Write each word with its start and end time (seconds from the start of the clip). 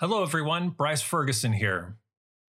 Hello, 0.00 0.22
everyone. 0.22 0.68
Bryce 0.68 1.02
Ferguson 1.02 1.52
here. 1.52 1.96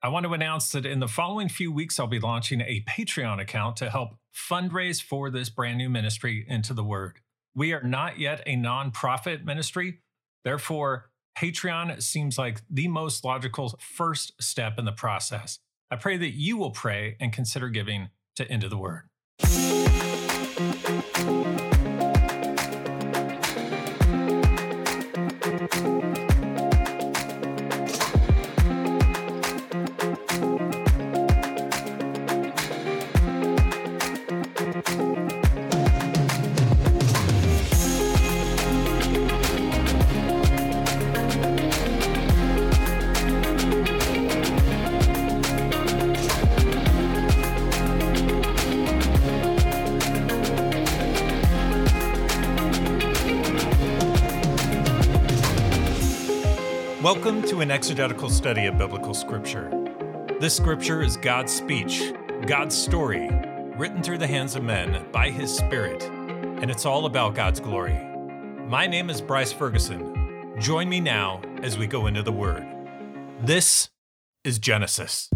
I 0.04 0.10
want 0.10 0.28
to 0.28 0.34
announce 0.34 0.72
that 0.74 0.86
in 0.86 1.00
the 1.00 1.08
following 1.08 1.50
few 1.50 1.72
weeks, 1.72 2.00
I'll 2.00 2.06
be 2.06 2.20
launching 2.20 2.62
a 2.62 2.86
Patreon 2.88 3.42
account 3.42 3.78
to 3.78 3.90
help 3.90 4.18
fundraise 4.32 5.02
for 5.02 5.32
this 5.32 5.50
brand 5.50 5.80
new 5.80 5.90
ministry, 5.90 6.46
Into 6.48 6.76
the 6.76 6.84
Word. 6.84 7.22
We 7.56 7.74
are 7.74 7.82
not 7.82 8.20
yet 8.20 8.44
a 8.46 8.56
nonprofit 8.56 9.46
ministry. 9.46 10.02
Therefore, 10.44 11.10
Patreon 11.40 12.04
seems 12.04 12.38
like 12.38 12.62
the 12.70 12.88
most 12.88 13.24
logical 13.24 13.80
first 13.82 14.34
step 14.40 14.78
in 14.78 14.86
the 14.86 14.92
process. 14.92 15.58
I 15.90 15.96
pray 15.96 16.18
that 16.18 16.36
you 16.36 16.56
will 16.56 16.70
pray 16.70 17.18
and 17.20 17.34
consider 17.34 17.70
giving 17.70 18.10
to 18.36 18.54
Into 18.54 18.70
the 18.70 18.78
Word. 18.78 19.10
Welcome 57.12 57.42
to 57.48 57.62
an 57.62 57.72
exegetical 57.72 58.30
study 58.30 58.68
of 58.68 58.78
biblical 58.78 59.16
scripture. 59.16 59.68
This 60.40 60.56
scripture 60.56 61.02
is 61.02 61.18
God's 61.18 61.52
speech, 61.52 62.14
God's 62.46 62.78
story, 62.78 63.28
written 63.78 64.04
through 64.04 64.20
the 64.20 64.28
hands 64.28 64.56
of 64.56 64.62
men 64.62 65.08
by 65.12 65.32
his 65.32 65.52
Spirit, 65.52 66.04
and 66.04 66.70
it's 66.70 66.86
all 66.86 67.08
about 67.08 67.34
God's 67.34 67.60
glory. 67.60 68.00
My 68.68 68.86
name 68.86 69.10
is 69.10 69.22
Bryce 69.22 69.52
Ferguson. 69.52 70.54
Join 70.60 70.88
me 70.88 71.00
now 71.00 71.42
as 71.64 71.80
we 71.80 71.88
go 71.88 72.06
into 72.06 72.22
the 72.22 72.32
Word. 72.32 72.64
This 73.42 73.90
is 74.44 74.60
Genesis. 74.60 75.32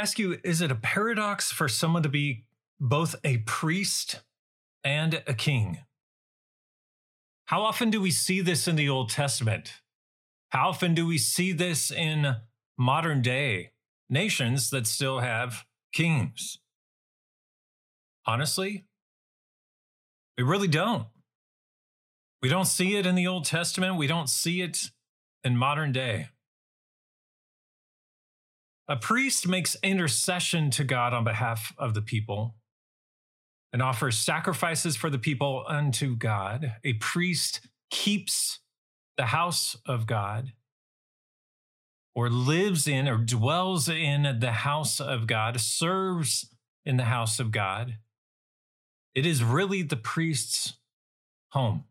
Ask 0.00 0.18
you, 0.18 0.38
is 0.42 0.62
it 0.62 0.72
a 0.72 0.76
paradox 0.76 1.52
for 1.52 1.68
someone 1.68 2.02
to 2.02 2.08
be 2.08 2.44
both 2.80 3.16
a 3.22 3.38
priest 3.38 4.22
and 4.82 5.22
a 5.26 5.34
king? 5.34 5.80
How 7.44 7.60
often 7.62 7.90
do 7.90 8.00
we 8.00 8.10
see 8.10 8.40
this 8.40 8.66
in 8.66 8.76
the 8.76 8.88
Old 8.88 9.10
Testament? 9.10 9.74
How 10.48 10.70
often 10.70 10.94
do 10.94 11.06
we 11.06 11.18
see 11.18 11.52
this 11.52 11.90
in 11.90 12.36
modern 12.78 13.20
day 13.20 13.72
nations 14.08 14.70
that 14.70 14.86
still 14.86 15.18
have 15.18 15.66
kings? 15.92 16.58
Honestly, 18.26 18.86
we 20.38 20.44
really 20.44 20.68
don't. 20.68 21.08
We 22.40 22.48
don't 22.48 22.66
see 22.66 22.96
it 22.96 23.04
in 23.04 23.16
the 23.16 23.26
Old 23.26 23.44
Testament. 23.44 23.96
We 23.96 24.06
don't 24.06 24.30
see 24.30 24.62
it 24.62 24.90
in 25.44 25.58
modern 25.58 25.92
day. 25.92 26.28
A 28.90 28.96
priest 28.96 29.46
makes 29.46 29.76
intercession 29.84 30.68
to 30.72 30.82
God 30.82 31.14
on 31.14 31.22
behalf 31.22 31.72
of 31.78 31.94
the 31.94 32.02
people 32.02 32.56
and 33.72 33.80
offers 33.80 34.18
sacrifices 34.18 34.96
for 34.96 35.08
the 35.08 35.18
people 35.18 35.64
unto 35.68 36.16
God. 36.16 36.72
A 36.82 36.94
priest 36.94 37.60
keeps 37.88 38.58
the 39.16 39.26
house 39.26 39.76
of 39.86 40.08
God 40.08 40.54
or 42.16 42.28
lives 42.28 42.88
in 42.88 43.06
or 43.06 43.16
dwells 43.16 43.88
in 43.88 44.38
the 44.40 44.50
house 44.50 44.98
of 44.98 45.28
God, 45.28 45.60
serves 45.60 46.52
in 46.84 46.96
the 46.96 47.04
house 47.04 47.38
of 47.38 47.52
God. 47.52 47.98
It 49.14 49.24
is 49.24 49.44
really 49.44 49.82
the 49.82 49.96
priest's 49.96 50.78
home. 51.52 51.84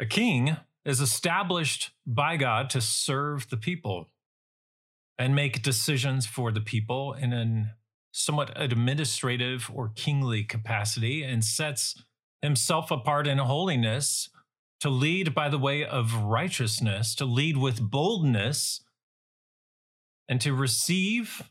A 0.00 0.06
king 0.06 0.56
is 0.86 1.02
established 1.02 1.90
by 2.06 2.38
God 2.38 2.70
to 2.70 2.80
serve 2.80 3.50
the 3.50 3.58
people 3.58 4.06
and 5.20 5.34
make 5.34 5.62
decisions 5.62 6.24
for 6.24 6.50
the 6.50 6.62
people 6.62 7.12
in 7.12 7.34
a 7.34 7.76
somewhat 8.10 8.50
administrative 8.56 9.70
or 9.72 9.92
kingly 9.94 10.42
capacity 10.42 11.22
and 11.22 11.44
sets 11.44 12.02
himself 12.40 12.90
apart 12.90 13.26
in 13.26 13.36
holiness 13.36 14.30
to 14.80 14.88
lead 14.88 15.34
by 15.34 15.50
the 15.50 15.58
way 15.58 15.84
of 15.84 16.14
righteousness, 16.14 17.14
to 17.14 17.26
lead 17.26 17.58
with 17.58 17.82
boldness, 17.82 18.82
and 20.26 20.40
to 20.40 20.54
receive 20.54 21.42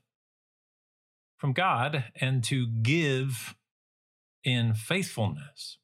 from 1.38 1.54
God 1.54 2.06
and 2.20 2.44
to 2.46 2.66
give 2.66 3.56
in 4.44 4.74
faithfulness. 4.74 5.78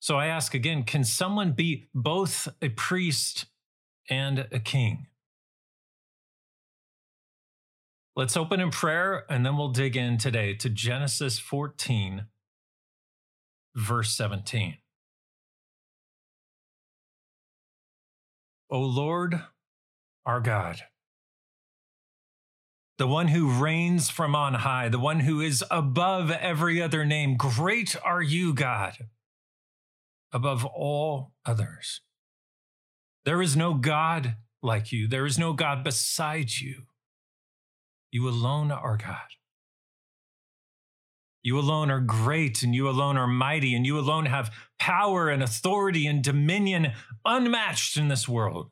So 0.00 0.18
I 0.18 0.26
ask 0.26 0.54
again 0.54 0.82
can 0.82 1.04
someone 1.04 1.52
be 1.52 1.88
both 1.94 2.46
a 2.60 2.68
priest 2.68 3.46
and 4.10 4.46
a 4.52 4.60
king? 4.60 5.06
Let's 8.20 8.36
open 8.36 8.60
in 8.60 8.70
prayer 8.70 9.24
and 9.30 9.46
then 9.46 9.56
we'll 9.56 9.70
dig 9.70 9.96
in 9.96 10.18
today 10.18 10.52
to 10.56 10.68
Genesis 10.68 11.38
14, 11.38 12.26
verse 13.74 14.14
17. 14.14 14.76
O 18.68 18.78
Lord, 18.78 19.40
our 20.26 20.38
God, 20.40 20.82
the 22.98 23.06
one 23.06 23.28
who 23.28 23.58
reigns 23.58 24.10
from 24.10 24.36
on 24.36 24.52
high, 24.52 24.90
the 24.90 24.98
one 24.98 25.20
who 25.20 25.40
is 25.40 25.64
above 25.70 26.30
every 26.30 26.82
other 26.82 27.06
name, 27.06 27.38
great 27.38 27.96
are 28.04 28.20
you, 28.20 28.52
God, 28.52 29.08
above 30.30 30.66
all 30.66 31.32
others. 31.46 32.02
There 33.24 33.40
is 33.40 33.56
no 33.56 33.72
God 33.72 34.36
like 34.62 34.92
you, 34.92 35.08
there 35.08 35.24
is 35.24 35.38
no 35.38 35.54
God 35.54 35.82
beside 35.82 36.50
you. 36.58 36.82
You 38.12 38.28
alone 38.28 38.70
are 38.70 38.96
God. 38.96 39.16
You 41.42 41.58
alone 41.58 41.90
are 41.90 42.00
great 42.00 42.62
and 42.62 42.74
you 42.74 42.88
alone 42.88 43.16
are 43.16 43.26
mighty 43.26 43.74
and 43.74 43.86
you 43.86 43.98
alone 43.98 44.26
have 44.26 44.52
power 44.78 45.30
and 45.30 45.42
authority 45.42 46.06
and 46.06 46.22
dominion 46.22 46.92
unmatched 47.24 47.96
in 47.96 48.08
this 48.08 48.28
world. 48.28 48.70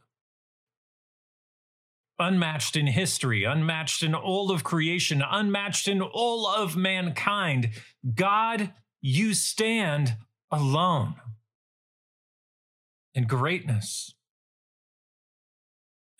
Unmatched 2.19 2.76
in 2.76 2.88
history, 2.88 3.44
unmatched 3.44 4.03
in 4.03 4.15
all 4.15 4.50
of 4.50 4.65
creation, 4.65 5.22
unmatched 5.26 5.88
in 5.88 6.03
all 6.03 6.47
of 6.47 6.76
mankind. 6.76 7.70
God, 8.15 8.72
you 9.00 9.34
stand 9.34 10.16
alone 10.50 11.15
in 13.15 13.25
greatness 13.25 14.15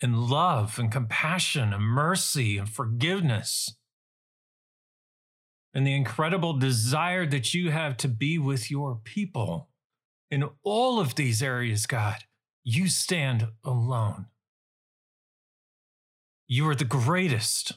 and 0.01 0.17
love 0.17 0.79
and 0.79 0.91
compassion 0.91 1.73
and 1.73 1.83
mercy 1.83 2.57
and 2.57 2.69
forgiveness. 2.69 3.75
And 5.73 5.85
the 5.85 5.95
incredible 5.95 6.53
desire 6.53 7.25
that 7.27 7.53
you 7.53 7.71
have 7.71 7.97
to 7.97 8.07
be 8.07 8.37
with 8.37 8.71
your 8.71 8.95
people. 8.95 9.69
In 10.31 10.49
all 10.63 10.99
of 10.99 11.15
these 11.15 11.43
areas, 11.43 11.85
God, 11.85 12.17
you 12.63 12.87
stand 12.87 13.49
alone. 13.63 14.27
You 16.47 16.67
are 16.69 16.75
the 16.75 16.85
greatest. 16.85 17.73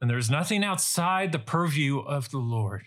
And 0.00 0.08
there's 0.08 0.30
nothing 0.30 0.64
outside 0.64 1.32
the 1.32 1.38
purview 1.38 1.98
of 2.00 2.30
the 2.30 2.38
Lord, 2.38 2.86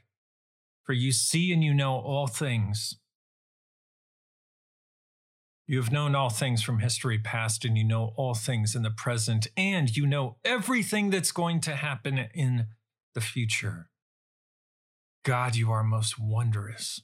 for 0.84 0.94
you 0.94 1.12
see 1.12 1.52
and 1.52 1.64
you 1.64 1.74
know 1.74 1.94
all 1.94 2.28
things. 2.28 2.98
You 5.68 5.82
have 5.82 5.92
known 5.92 6.16
all 6.16 6.30
things 6.30 6.64
from 6.64 6.80
history 6.80 7.18
past, 7.20 7.64
and 7.64 7.78
you 7.78 7.84
know 7.84 8.14
all 8.18 8.34
things 8.34 8.76
in 8.76 8.82
the 8.82 8.92
present, 8.92 9.48
and 9.56 9.96
you 9.96 10.06
know 10.06 10.38
everything 10.44 11.10
that's 11.10 11.32
going 11.32 11.62
to 11.62 11.76
happen 11.76 12.18
in 12.34 12.68
the 13.14 13.22
future. 13.22 13.90
God, 15.24 15.56
you 15.56 15.72
are 15.72 15.84
most 15.84 16.20
wondrous 16.20 17.02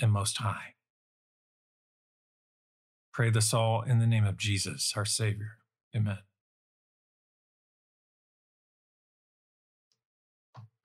and 0.00 0.12
most 0.12 0.38
high. 0.38 0.74
Pray 3.12 3.30
this 3.30 3.54
all 3.54 3.82
in 3.82 4.00
the 4.00 4.06
name 4.06 4.24
of 4.24 4.36
Jesus, 4.36 4.92
our 4.96 5.04
Savior. 5.04 5.58
Amen. 5.96 6.18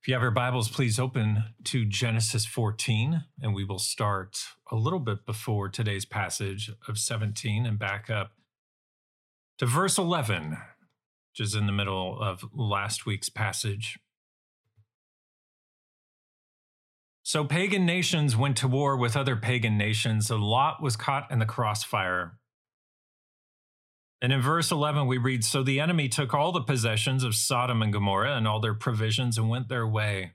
You 0.09 0.15
have 0.15 0.23
your 0.23 0.31
Bibles, 0.31 0.69
please 0.69 0.97
open 0.97 1.43
to 1.65 1.85
Genesis 1.85 2.43
14, 2.43 3.25
and 3.43 3.53
we 3.53 3.63
will 3.63 3.77
start 3.77 4.39
a 4.71 4.75
little 4.75 4.97
bit 4.97 5.23
before 5.23 5.69
today's 5.69 6.03
passage 6.03 6.71
of 6.87 6.97
17 6.97 7.63
and 7.63 7.77
back 7.77 8.09
up 8.09 8.31
to 9.59 9.67
verse 9.67 9.99
11, 9.99 10.57
which 11.29 11.39
is 11.39 11.53
in 11.53 11.67
the 11.67 11.71
middle 11.71 12.19
of 12.19 12.43
last 12.55 13.05
week's 13.05 13.29
passage. 13.29 13.99
So 17.21 17.43
pagan 17.43 17.85
nations 17.85 18.35
went 18.35 18.57
to 18.57 18.67
war 18.67 18.97
with 18.97 19.15
other 19.15 19.35
pagan 19.35 19.77
nations, 19.77 20.31
and 20.31 20.41
Lot 20.41 20.81
was 20.81 20.95
caught 20.95 21.29
in 21.29 21.37
the 21.37 21.45
crossfire. 21.45 22.38
And 24.21 24.33
in 24.33 24.41
verse 24.41 24.71
11, 24.71 25.07
we 25.07 25.17
read 25.17 25.43
So 25.43 25.63
the 25.63 25.79
enemy 25.79 26.09
took 26.09 26.33
all 26.33 26.51
the 26.51 26.61
possessions 26.61 27.23
of 27.23 27.35
Sodom 27.35 27.81
and 27.81 27.93
Gomorrah 27.93 28.35
and 28.35 28.47
all 28.47 28.59
their 28.59 28.73
provisions 28.73 29.37
and 29.37 29.49
went 29.49 29.69
their 29.69 29.87
way. 29.87 30.33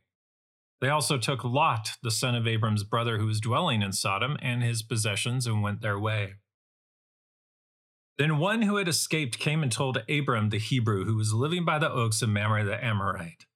They 0.81 0.89
also 0.89 1.19
took 1.19 1.45
Lot, 1.45 1.93
the 2.03 2.11
son 2.11 2.35
of 2.35 2.47
Abram's 2.47 2.85
brother, 2.85 3.19
who 3.19 3.27
was 3.27 3.41
dwelling 3.41 3.83
in 3.83 3.93
Sodom, 3.93 4.37
and 4.43 4.63
his 4.63 4.83
possessions 4.83 5.47
and 5.47 5.63
went 5.63 5.81
their 5.81 5.99
way. 5.99 6.35
Then 8.19 8.39
one 8.39 8.63
who 8.63 8.77
had 8.77 8.89
escaped 8.89 9.39
came 9.39 9.63
and 9.63 9.73
told 9.73 10.03
Abram 10.09 10.51
the 10.51 10.59
Hebrew, 10.59 11.05
who 11.05 11.17
was 11.17 11.33
living 11.33 11.65
by 11.65 11.79
the 11.79 11.91
oaks 11.91 12.23
of 12.23 12.29
Mamre 12.29 12.65
the 12.65 12.83
Amorite, 12.83 13.47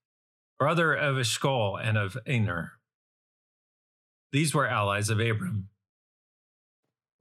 brother 0.59 0.95
of 0.95 1.19
Eshcol 1.19 1.77
and 1.77 1.97
of 1.97 2.17
Aner. 2.27 2.73
These 4.33 4.55
were 4.55 4.67
allies 4.67 5.11
of 5.11 5.21
Abram. 5.21 5.69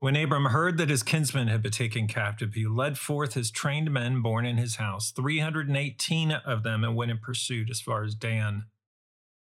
When 0.00 0.14
Abram 0.14 0.46
heard 0.46 0.78
that 0.78 0.90
his 0.90 1.02
kinsmen 1.02 1.48
had 1.48 1.60
been 1.60 1.72
taken 1.72 2.06
captive, 2.06 2.54
he 2.54 2.68
led 2.68 2.98
forth 2.98 3.34
his 3.34 3.50
trained 3.50 3.90
men 3.90 4.22
born 4.22 4.46
in 4.46 4.56
his 4.56 4.76
house, 4.76 5.10
318 5.10 6.30
of 6.30 6.62
them, 6.62 6.84
and 6.84 6.94
went 6.94 7.10
in 7.10 7.18
pursuit 7.18 7.68
as 7.68 7.80
far 7.80 8.04
as 8.04 8.14
Dan. 8.14 8.66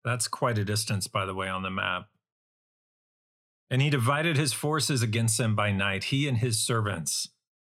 That's 0.03 0.27
quite 0.27 0.57
a 0.57 0.65
distance, 0.65 1.05
by 1.05 1.25
the 1.25 1.35
way, 1.35 1.47
on 1.47 1.61
the 1.61 1.69
map. 1.69 2.07
And 3.69 3.83
he 3.83 3.91
divided 3.91 4.35
his 4.35 4.51
forces 4.51 5.03
against 5.03 5.37
them 5.37 5.55
by 5.55 5.71
night, 5.71 6.05
he 6.05 6.27
and 6.27 6.39
his 6.39 6.59
servants, 6.59 7.29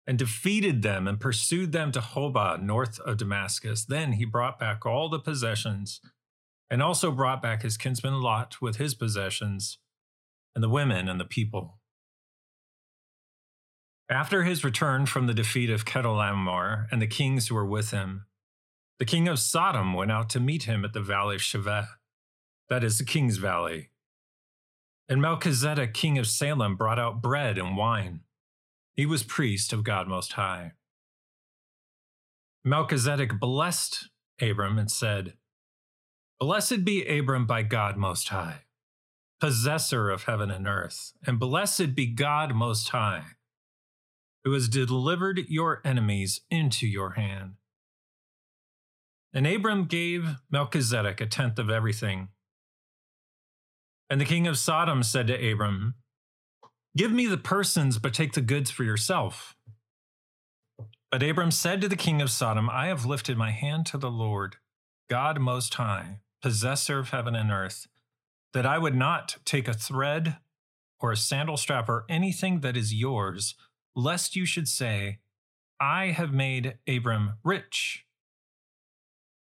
and 0.07 0.19
defeated 0.19 0.83
them 0.83 1.07
and 1.07 1.21
pursued 1.21 1.73
them 1.73 1.93
to 1.93 2.01
Hobah, 2.01 2.63
north 2.63 2.99
of 3.01 3.19
Damascus. 3.19 3.85
Then 3.85 4.13
he 4.13 4.25
brought 4.25 4.59
back 4.59 4.87
all 4.87 5.11
the 5.11 5.21
possessions, 5.21 6.01
and 6.71 6.83
also 6.83 7.11
brought 7.11 7.43
back 7.43 7.61
his 7.61 7.77
kinsman 7.77 8.23
Lot 8.23 8.63
with 8.63 8.77
his 8.77 8.95
possessions, 8.95 9.79
and 10.55 10.65
the 10.65 10.71
women 10.71 11.11
and 11.11 11.21
the 11.21 11.27
people. 11.27 11.79
After 14.11 14.43
his 14.43 14.65
return 14.65 15.07
from 15.07 15.27
the 15.27 15.35
defeat 15.35 15.71
of 15.71 15.87
Chedorlaomer 15.87 16.89
and 16.91 17.01
the 17.01 17.07
kings 17.07 17.49
who 17.49 17.55
were 17.55 17.65
with 17.65 17.91
him, 17.91 18.27
the 18.99 19.07
king 19.07 19.29
of 19.29 19.39
Sodom 19.39 19.95
went 19.95 20.13
out 20.13 20.29
to 20.31 20.41
meet 20.41 20.65
him 20.65 20.85
at 20.85 20.93
the 20.93 21.01
valley 21.01 21.37
of 21.37 21.41
Shaveh, 21.41 21.87
that 22.69 22.85
is 22.85 22.99
the 22.99 23.05
king's 23.05 23.39
valley. 23.39 23.89
And 25.09 25.23
Melchizedek, 25.23 25.95
king 25.95 26.19
of 26.19 26.27
Salem, 26.27 26.77
brought 26.77 26.99
out 26.99 27.23
bread 27.23 27.57
and 27.57 27.77
wine. 27.77 28.21
He 28.93 29.07
was 29.07 29.23
priest 29.23 29.73
of 29.73 29.85
God 29.85 30.07
Most 30.07 30.35
High. 30.35 30.73
Melchizedek 32.63 33.41
blessed 33.41 34.11
Abram 34.41 34.79
and 34.79 34.91
said, 34.91 35.35
Blessed 36.39 36.85
be 36.85 37.07
Abram 37.07 37.47
by 37.47 37.63
God 37.63 37.97
Most 37.97 38.29
High, 38.29 38.65
possessor 39.41 40.11
of 40.11 40.25
heaven 40.25 40.51
and 40.51 40.69
earth, 40.69 41.15
and 41.27 41.39
blessed 41.39 41.95
be 41.95 42.07
God 42.07 42.55
Most 42.55 42.91
High 42.91 43.25
who 44.45 44.53
has 44.53 44.69
delivered 44.69 45.41
your 45.49 45.81
enemies 45.85 46.43
into 46.51 46.87
your 46.87 47.13
hand. 47.13 47.55
And 49.33 49.47
Abram 49.47 49.87
gave 49.87 50.37
Melchizedek 50.51 51.21
a 51.21 51.27
tenth 51.27 51.59
of 51.59 51.71
everything. 51.71 52.29
And 54.09 54.21
the 54.21 54.27
king 54.27 54.47
of 54.47 54.59
Sodom 54.59 55.03
said 55.03 55.27
to 55.27 55.53
Abram, 55.53 55.95
Give 56.97 57.11
me 57.11 57.27
the 57.27 57.39
persons, 57.39 57.99
but 57.99 58.15
take 58.15 58.35
the 58.35 58.41
goods 58.41 58.71
for 58.71 58.85
yourself. 58.85 59.57
But 61.11 61.23
Abram 61.23 61.51
said 61.51 61.81
to 61.81 61.89
the 61.89 61.97
king 61.97 62.23
of 62.23 62.31
Sodom, 62.31 62.71
I 62.71 62.87
have 62.87 63.07
lifted 63.07 63.37
my 63.37 63.51
hand 63.51 63.87
to 63.87 63.99
the 63.99 64.11
Lord, 64.11 64.57
God 65.11 65.41
Most 65.41 65.75
High, 65.75 66.19
possessor 66.43 66.99
of 66.99 67.11
heaven 67.11 67.35
and 67.35 67.51
earth, 67.51 67.89
that 68.53 68.67
I 68.67 68.79
would 68.79 68.95
not 68.95 69.39
take 69.45 69.67
a 69.67 69.75
thread 69.75 70.37
or 71.01 71.11
a 71.11 71.17
sandal 71.17 71.57
strap 71.57 71.89
or 71.89 72.05
anything 72.09 72.61
that 72.61 72.77
is 72.77 72.95
yours 72.95 73.55
lest 73.95 74.37
you 74.37 74.45
should 74.45 74.69
say, 74.69 75.21
I 75.81 76.07
have 76.07 76.33
made 76.33 76.79
Abram 76.89 77.35
rich. 77.43 78.07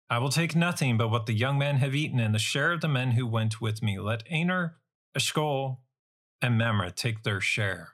I 0.09 0.17
will 0.17 0.29
take 0.29 0.55
nothing 0.55 0.97
but 0.97 1.09
what 1.09 1.25
the 1.25 1.33
young 1.33 1.57
men 1.57 1.77
have 1.77 1.95
eaten 1.95 2.19
and 2.19 2.35
the 2.35 2.39
share 2.39 2.73
of 2.73 2.81
the 2.81 2.87
men 2.87 3.11
who 3.11 3.25
went 3.25 3.61
with 3.61 3.81
me. 3.81 3.97
Let 3.99 4.23
Aner, 4.29 4.77
Eshcol, 5.15 5.81
and 6.41 6.57
Mamre 6.57 6.91
take 6.91 7.23
their 7.23 7.39
share. 7.39 7.93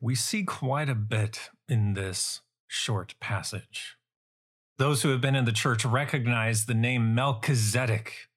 We 0.00 0.14
see 0.14 0.44
quite 0.44 0.88
a 0.88 0.94
bit 0.94 1.50
in 1.68 1.92
this 1.92 2.40
short 2.66 3.14
passage. 3.20 3.96
Those 4.78 5.02
who 5.02 5.10
have 5.10 5.20
been 5.20 5.36
in 5.36 5.44
the 5.44 5.52
church 5.52 5.84
recognize 5.84 6.64
the 6.64 6.74
name 6.74 7.14
Melchizedek 7.14 8.29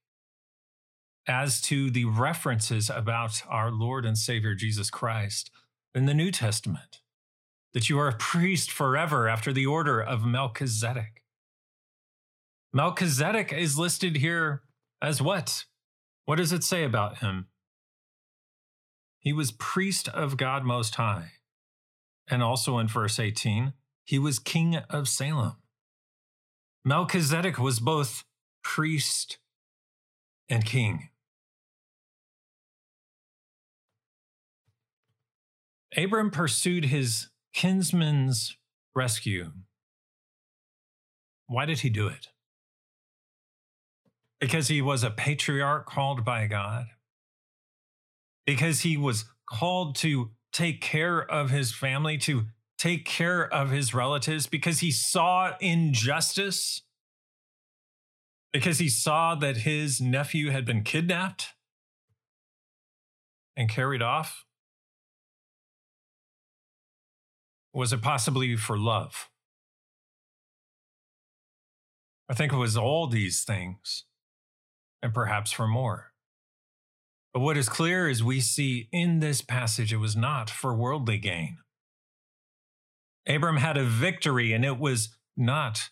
as 1.28 1.62
to 1.62 1.90
the 1.90 2.06
references 2.06 2.90
about 2.90 3.44
our 3.48 3.72
Lord 3.72 4.06
and 4.06 4.18
Savior 4.18 4.56
Jesus 4.56 4.90
Christ 4.90 5.50
in 5.96 6.06
the 6.06 6.14
New 6.14 6.32
Testament, 6.32 7.02
that 7.74 7.90
you 7.90 8.00
are 8.00 8.10
a 8.10 8.18
priest 8.18 8.72
forever 8.72 9.28
after 9.28 9.54
the 9.54 9.66
order 9.66 10.02
of 10.02 10.26
Melchizedek. 10.26 11.24
Melchizedek 12.74 13.54
is 13.54 13.78
listed 13.78 14.18
here 14.18 14.64
as 15.02 15.22
what? 15.22 15.66
What 16.26 16.38
does 16.38 16.52
it 16.52 16.64
say 16.64 16.84
about 16.84 17.20
him? 17.20 17.48
He 19.20 19.32
was 19.32 19.52
priest 19.52 20.10
of 20.10 20.38
God 20.38 20.64
Most 20.64 20.96
High. 20.96 21.34
And 22.28 22.42
also 22.42 22.78
in 22.80 22.88
verse 22.88 23.20
18, 23.20 23.74
he 24.04 24.20
was 24.20 24.40
king 24.40 24.78
of 24.90 25.08
Salem. 25.08 25.56
Melchizedek 26.84 27.58
was 27.58 27.80
both 27.80 28.24
priest 28.64 29.38
and 30.50 30.66
king. 30.66 31.10
Abram 35.96 36.32
pursued 36.32 36.86
his 36.86 37.30
kinsman's 37.54 38.58
rescue. 38.96 39.52
Why 41.48 41.66
did 41.66 41.80
he 41.80 41.90
do 41.90 42.08
it? 42.08 42.28
Because 44.40 44.68
he 44.68 44.82
was 44.82 45.04
a 45.04 45.12
patriarch 45.12 45.86
called 45.86 46.26
by 46.26 46.48
God. 46.48 46.88
Because 48.46 48.82
he 48.82 48.98
was 48.98 49.26
called 49.50 49.96
to 49.98 50.32
take 50.52 50.82
care 50.82 51.20
of 51.20 51.50
his 51.50 51.74
family, 51.74 52.18
to 52.20 52.46
take 52.78 53.06
care 53.06 53.52
of 53.54 53.72
his 53.72 53.94
relatives, 53.94 54.48
because 54.48 54.80
he 54.80 54.92
saw 54.92 55.54
injustice, 55.62 56.82
because 58.52 58.80
he 58.80 58.90
saw 58.90 59.36
that 59.36 59.58
his 59.58 60.02
nephew 60.02 60.52
had 60.52 60.66
been 60.66 60.84
kidnapped 60.84 61.50
and 63.56 63.70
carried 63.70 64.02
off. 64.02 64.46
Was 67.74 67.92
it 67.92 68.02
possibly 68.02 68.56
for 68.56 68.78
love? 68.78 69.30
I 72.30 72.34
think 72.34 72.54
it 72.54 72.58
was 72.58 72.78
all 72.78 73.08
these 73.08 73.44
things, 73.44 74.06
and 75.02 75.14
perhaps 75.14 75.52
for 75.52 75.68
more. 75.68 76.14
But 77.34 77.40
what 77.40 77.58
is 77.58 77.68
clear 77.68 78.08
is 78.08 78.24
we 78.24 78.40
see 78.42 78.90
in 78.92 79.20
this 79.20 79.42
passage 79.42 79.92
it 79.92 79.98
was 79.98 80.16
not 80.16 80.50
for 80.50 80.76
worldly 80.76 81.18
gain. 81.18 81.58
Abram 83.28 83.58
had 83.58 83.78
a 83.78 83.84
victory, 83.84 84.54
and 84.54 84.64
it 84.64 84.78
was 84.78 85.18
not 85.36 85.90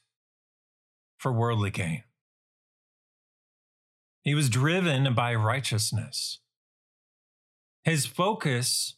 for 1.17 1.31
worldly 1.31 1.71
gain. 1.71 2.03
He 4.23 4.35
was 4.35 4.49
driven 4.49 5.13
by 5.15 5.33
righteousness. 5.33 6.39
His 7.83 8.05
focus 8.05 8.97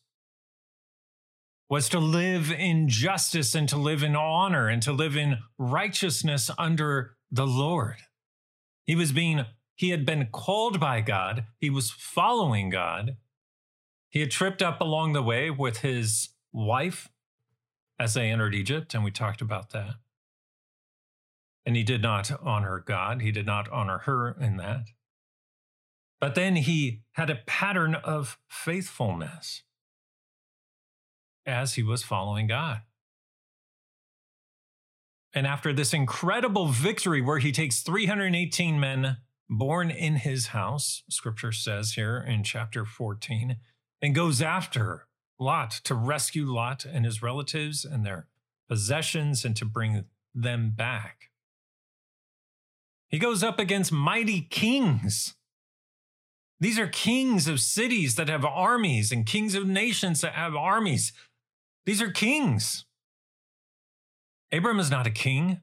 was 1.74 1.90
to 1.90 1.98
live 1.98 2.52
in 2.52 2.88
justice 2.88 3.56
and 3.56 3.68
to 3.68 3.76
live 3.76 4.04
in 4.04 4.16
honor 4.16 4.68
and 4.68 4.80
to 4.84 4.94
live 4.94 5.18
in 5.18 5.40
righteousness 5.58 6.52
under 6.56 7.16
the 7.32 7.48
Lord. 7.48 7.96
He 8.86 8.96
was 8.96 9.12
being, 9.12 9.44
he 9.74 9.90
had 9.90 10.06
been 10.06 10.28
called 10.32 10.80
by 10.80 11.02
God, 11.02 11.46
he 11.60 11.72
was 11.72 11.90
following 11.90 12.70
God. 12.70 13.18
He 14.12 14.20
had 14.20 14.30
tripped 14.30 14.62
up 14.62 14.82
along 14.82 15.14
the 15.14 15.24
way 15.24 15.50
with 15.50 15.80
his 15.80 16.30
wife 16.52 17.10
as 17.98 18.14
they 18.14 18.30
entered 18.30 18.54
Egypt, 18.54 18.94
and 18.94 19.04
we 19.04 19.10
talked 19.10 19.42
about 19.42 19.72
that. 19.72 19.96
And 21.66 21.76
he 21.76 21.82
did 21.82 22.04
not 22.04 22.30
honor 22.44 22.84
God, 22.86 23.24
he 23.24 23.32
did 23.32 23.48
not 23.48 23.68
honor 23.72 23.98
her 24.06 24.38
in 24.40 24.58
that. 24.58 24.90
But 26.22 26.36
then 26.36 26.56
he 26.56 27.02
had 27.14 27.32
a 27.32 27.42
pattern 27.48 27.96
of 27.96 28.38
faithfulness 28.48 29.64
as 31.46 31.76
he 31.76 31.84
was 31.84 32.04
following 32.04 32.48
God. 32.48 32.82
And 35.34 35.48
after 35.48 35.74
this 35.74 35.94
incredible 35.94 36.68
victory 36.68 37.22
where 37.22 37.40
he 37.40 37.52
takes 37.52 37.82
318 37.82 38.80
men 38.80 39.18
born 39.50 39.90
in 39.90 40.18
his 40.18 40.48
house, 40.48 41.04
scripture 41.10 41.52
says 41.52 41.94
here 41.94 42.18
in 42.18 42.44
chapter 42.44 42.86
14, 42.86 43.58
and 44.02 44.16
goes 44.16 44.42
after 44.42 45.08
Lot 45.40 45.72
to 45.86 45.96
rescue 45.96 46.46
Lot 46.46 46.86
and 46.86 47.06
his 47.06 47.22
relatives 47.22 47.84
and 47.84 48.06
their 48.06 48.28
possessions 48.70 49.44
and 49.44 49.56
to 49.56 49.66
bring 49.66 50.06
them 50.34 50.72
back. 50.76 51.30
He 53.10 53.20
goes 53.20 53.44
up 53.44 53.60
against 53.60 53.92
mighty 53.92 54.42
kings. 54.42 55.36
These 56.60 56.80
are 56.80 56.88
kings 56.88 57.48
of 57.48 57.60
cities 57.60 58.16
that 58.16 58.30
have 58.30 58.46
armies 58.46 59.12
and 59.12 59.26
kings 59.26 59.54
of 59.54 59.68
nations 59.68 60.22
that 60.22 60.34
have 60.34 60.56
armies. 60.56 61.12
These 61.86 62.02
are 62.02 62.12
kings. 62.12 62.86
Abram 64.52 64.80
is 64.80 64.92
not 64.92 65.08
a 65.08 65.12
king. 65.12 65.62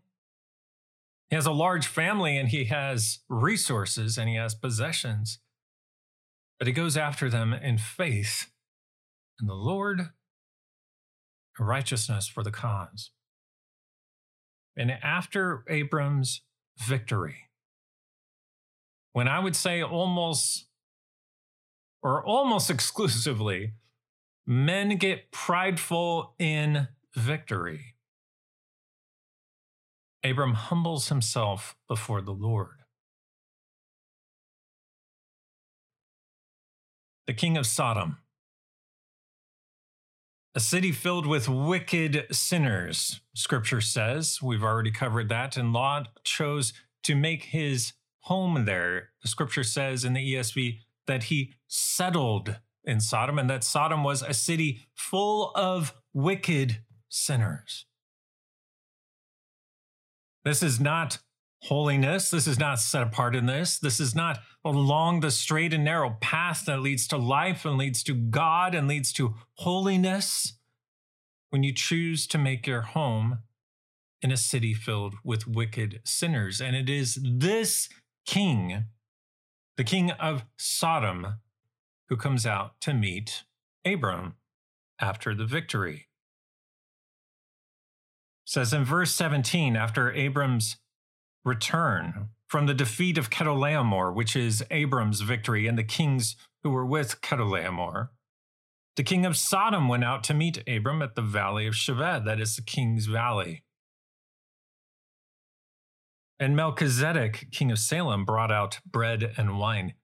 He 1.29 1.37
has 1.37 1.47
a 1.47 1.53
large 1.53 1.87
family 1.87 2.37
and 2.37 2.49
he 2.49 2.65
has 2.65 3.21
resources 3.29 4.19
and 4.19 4.29
he 4.29 4.35
has 4.35 4.55
possessions. 4.55 5.39
But 6.59 6.67
he 6.67 6.73
goes 6.73 6.97
after 6.97 7.31
them 7.31 7.55
in 7.55 7.79
faith 7.79 8.51
in 9.41 9.47
the 9.47 9.55
Lord, 9.55 10.11
righteousness 11.59 12.29
for 12.29 12.43
the 12.43 12.51
cause. 12.51 13.11
And 14.77 14.91
after 14.91 15.65
Abram's 15.69 16.43
victory, 16.79 17.49
when 19.13 19.29
I 19.29 19.39
would 19.39 19.57
say 19.57 19.83
almost 19.83 20.67
or 22.03 22.25
almost 22.25 22.71
exclusively, 22.71 23.75
men 24.47 24.97
get 24.97 25.31
prideful 25.31 26.35
in 26.39 26.89
victory. 27.15 27.95
Abram 30.23 30.55
humbles 30.55 31.09
himself 31.09 31.77
before 31.89 32.21
the 32.21 32.33
Lord. 32.33 32.83
The 37.27 37.33
king 37.35 37.57
of 37.57 37.67
Sodom, 37.67 38.19
a 40.55 40.61
city 40.61 40.91
filled 40.91 41.27
with 41.27 41.49
wicked 41.49 42.27
sinners, 42.33 43.21
scripture 43.35 43.81
says. 43.81 44.43
We've 44.43 44.65
already 44.65 44.91
covered 44.91 45.29
that. 45.29 45.57
And 45.57 45.73
Lot 45.73 46.09
chose 46.25 46.73
to 47.05 47.15
make 47.15 47.45
his 47.45 47.93
home 48.23 48.65
there. 48.65 49.11
The 49.23 49.29
scripture 49.29 49.63
says 49.63 50.05
in 50.05 50.13
the 50.13 50.35
ESV 50.35 50.81
that 51.07 51.25
he 51.25 51.55
settled 51.69 52.57
in 52.85 53.01
Sodom 53.01 53.39
and 53.39 53.51
that 53.51 53.65
Sodom 53.65 54.05
was 54.05 54.23
a 54.23 54.35
city 54.35 54.81
full 54.95 55.53
of 55.55 55.95
wicked 56.13 56.79
sinners. 57.09 57.87
This 60.45 60.63
is 60.63 60.81
not 60.81 61.19
holiness. 61.63 62.31
This 62.31 62.47
is 62.47 62.59
not 62.59 62.81
set 62.81 63.03
apart 63.03 63.37
in 63.37 63.47
this. 63.47 63.79
This 63.79 64.01
is 64.01 64.15
not 64.15 64.39
along 64.65 65.21
the 65.21 65.31
straight 65.31 65.75
and 65.75 65.85
narrow 65.85 66.17
path 66.21 66.65
that 66.67 66.81
leads 66.81 67.07
to 67.09 67.17
life 67.17 67.65
and 67.65 67.77
leads 67.77 68.03
to 68.05 68.15
God 68.15 68.75
and 68.75 68.89
leads 68.89 69.13
to 69.15 69.35
holiness. 69.55 70.55
When 71.51 71.63
you 71.63 71.75
choose 71.75 72.27
to 72.29 72.39
make 72.39 72.67
your 72.67 72.83
home 72.83 73.41
in 74.23 74.31
a 74.31 74.37
city 74.37 74.75
filled 74.75 75.15
with 75.25 75.47
wicked 75.47 76.01
sinners. 76.05 76.61
And 76.61 76.77
it 76.77 76.89
is 76.89 77.19
this 77.23 77.89
king, 78.27 78.85
the 79.77 79.85
king 79.85 80.11
of 80.13 80.45
Sodom, 80.57 81.41
who 82.11 82.17
comes 82.17 82.45
out 82.45 82.79
to 82.83 82.93
meet 82.93 83.45
Abram 83.87 84.35
after 85.01 85.35
the 85.35 85.47
victory 85.47 86.09
says 88.51 88.73
in 88.73 88.85
verse 88.85 89.15
17, 89.15 89.77
after 89.77 90.13
Abram's 90.13 90.77
return 91.45 92.31
from 92.49 92.67
the 92.67 92.75
defeat 92.75 93.17
of 93.17 93.31
Chedorlaomer, 93.31 94.13
which 94.13 94.35
is 94.35 94.65
Abram's 94.73 95.21
victory 95.21 95.69
and 95.69 95.79
the 95.79 95.85
kings 95.85 96.35
who 96.65 96.71
were 96.71 96.85
with 96.85 97.21
Chedorlaomer, 97.21 98.09
the 98.97 99.05
king 99.05 99.25
of 99.25 99.37
Sodom 99.37 99.87
went 99.87 100.03
out 100.03 100.25
to 100.25 100.35
meet 100.35 100.69
Abram 100.69 101.01
at 101.01 101.15
the 101.15 101.23
valley 101.23 101.69
of 101.69 101.75
Shaveh, 101.75 102.25
that 102.25 102.41
is 102.41 102.57
the 102.57 102.63
king's 102.63 103.07
valley. 103.07 103.63
And 106.41 106.57
Melchizedek, 106.57 107.51
king 107.53 107.71
of 107.71 107.79
Salem, 107.79 108.25
brought 108.25 108.51
out 108.51 108.81
bread 108.85 109.33
and 109.37 109.61
wine. 109.61 109.95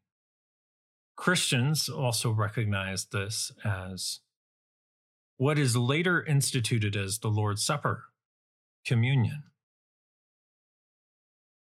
Christians 1.17 1.89
also 1.89 2.31
recognize 2.31 3.07
this 3.07 3.51
as 3.65 4.21
what 5.39 5.59
is 5.59 5.77
later 5.77 6.23
instituted 6.23 6.97
as 6.97 7.19
the 7.19 7.29
Lord's 7.29 7.65
Supper 7.65 8.05
communion. 8.87 9.45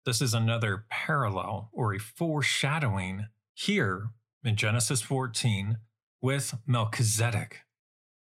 This 0.04 0.20
is 0.20 0.34
another 0.34 0.84
parallel 0.90 1.70
or 1.72 1.94
a 1.94 1.98
foreshadowing 1.98 3.26
here 3.54 4.10
in 4.44 4.56
Genesis 4.56 5.00
14 5.02 5.78
with 6.20 6.54
Melchizedek 6.66 7.60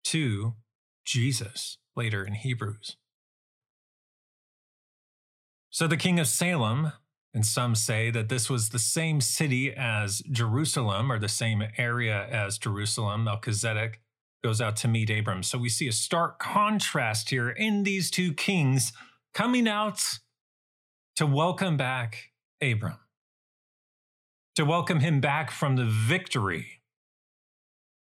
to 0.04 0.54
Jesus 1.04 1.78
later 1.96 2.22
in 2.24 2.34
Hebrews. 2.34 2.96
So 5.70 5.86
the 5.86 5.96
king 5.96 6.20
of 6.20 6.28
Salem, 6.28 6.92
and 7.34 7.44
some 7.44 7.74
say 7.74 8.12
that 8.12 8.28
this 8.28 8.48
was 8.48 8.68
the 8.68 8.78
same 8.78 9.20
city 9.20 9.74
as 9.76 10.22
Jerusalem 10.30 11.10
or 11.10 11.18
the 11.18 11.28
same 11.28 11.64
area 11.76 12.26
as 12.30 12.58
Jerusalem, 12.58 13.24
Melchizedek, 13.24 14.00
goes 14.44 14.60
out 14.60 14.76
to 14.76 14.88
meet 14.88 15.10
Abram. 15.10 15.42
So 15.42 15.58
we 15.58 15.68
see 15.68 15.88
a 15.88 15.92
stark 15.92 16.38
contrast 16.38 17.30
here 17.30 17.50
in 17.50 17.82
these 17.82 18.08
two 18.08 18.32
kings 18.32 18.92
coming 19.32 19.66
out 19.66 20.00
to 21.16 21.26
welcome 21.26 21.76
back 21.76 22.30
Abram, 22.62 23.00
to 24.54 24.64
welcome 24.64 25.00
him 25.00 25.20
back 25.20 25.50
from 25.50 25.74
the 25.74 25.86
victory. 25.86 26.82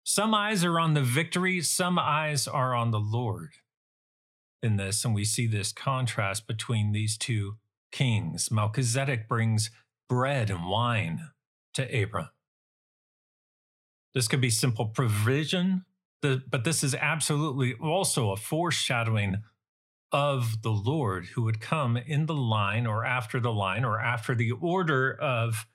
Some 0.04 0.34
eyes 0.34 0.62
are 0.62 0.78
on 0.78 0.92
the 0.92 1.02
victory, 1.02 1.62
some 1.62 1.98
eyes 1.98 2.46
are 2.46 2.74
on 2.74 2.90
the 2.90 3.00
Lord 3.00 3.52
in 4.62 4.76
this. 4.76 5.06
And 5.06 5.14
we 5.14 5.24
see 5.24 5.46
this 5.46 5.72
contrast 5.72 6.46
between 6.46 6.92
these 6.92 7.16
two 7.16 7.56
kings. 7.92 8.50
Melchizedek 8.50 9.28
brings 9.28 9.70
bread 10.08 10.50
and 10.50 10.68
wine 10.68 11.28
to 11.74 12.02
Abram. 12.02 12.28
This 14.14 14.26
could 14.26 14.40
be 14.40 14.50
simple 14.50 14.86
provision 14.86 15.84
but 16.22 16.64
this 16.64 16.84
is 16.84 16.94
absolutely 16.94 17.74
also 17.74 18.30
a 18.30 18.36
foreshadowing 18.36 19.42
of 20.12 20.62
the 20.62 20.70
Lord 20.70 21.26
who 21.34 21.42
would 21.42 21.60
come 21.60 21.96
in 21.96 22.26
the 22.26 22.34
line 22.34 22.86
or 22.86 23.04
after 23.04 23.40
the 23.40 23.52
line 23.52 23.84
or 23.84 24.00
after 24.00 24.34
the 24.34 24.52
order 24.52 25.12
of 25.12 25.66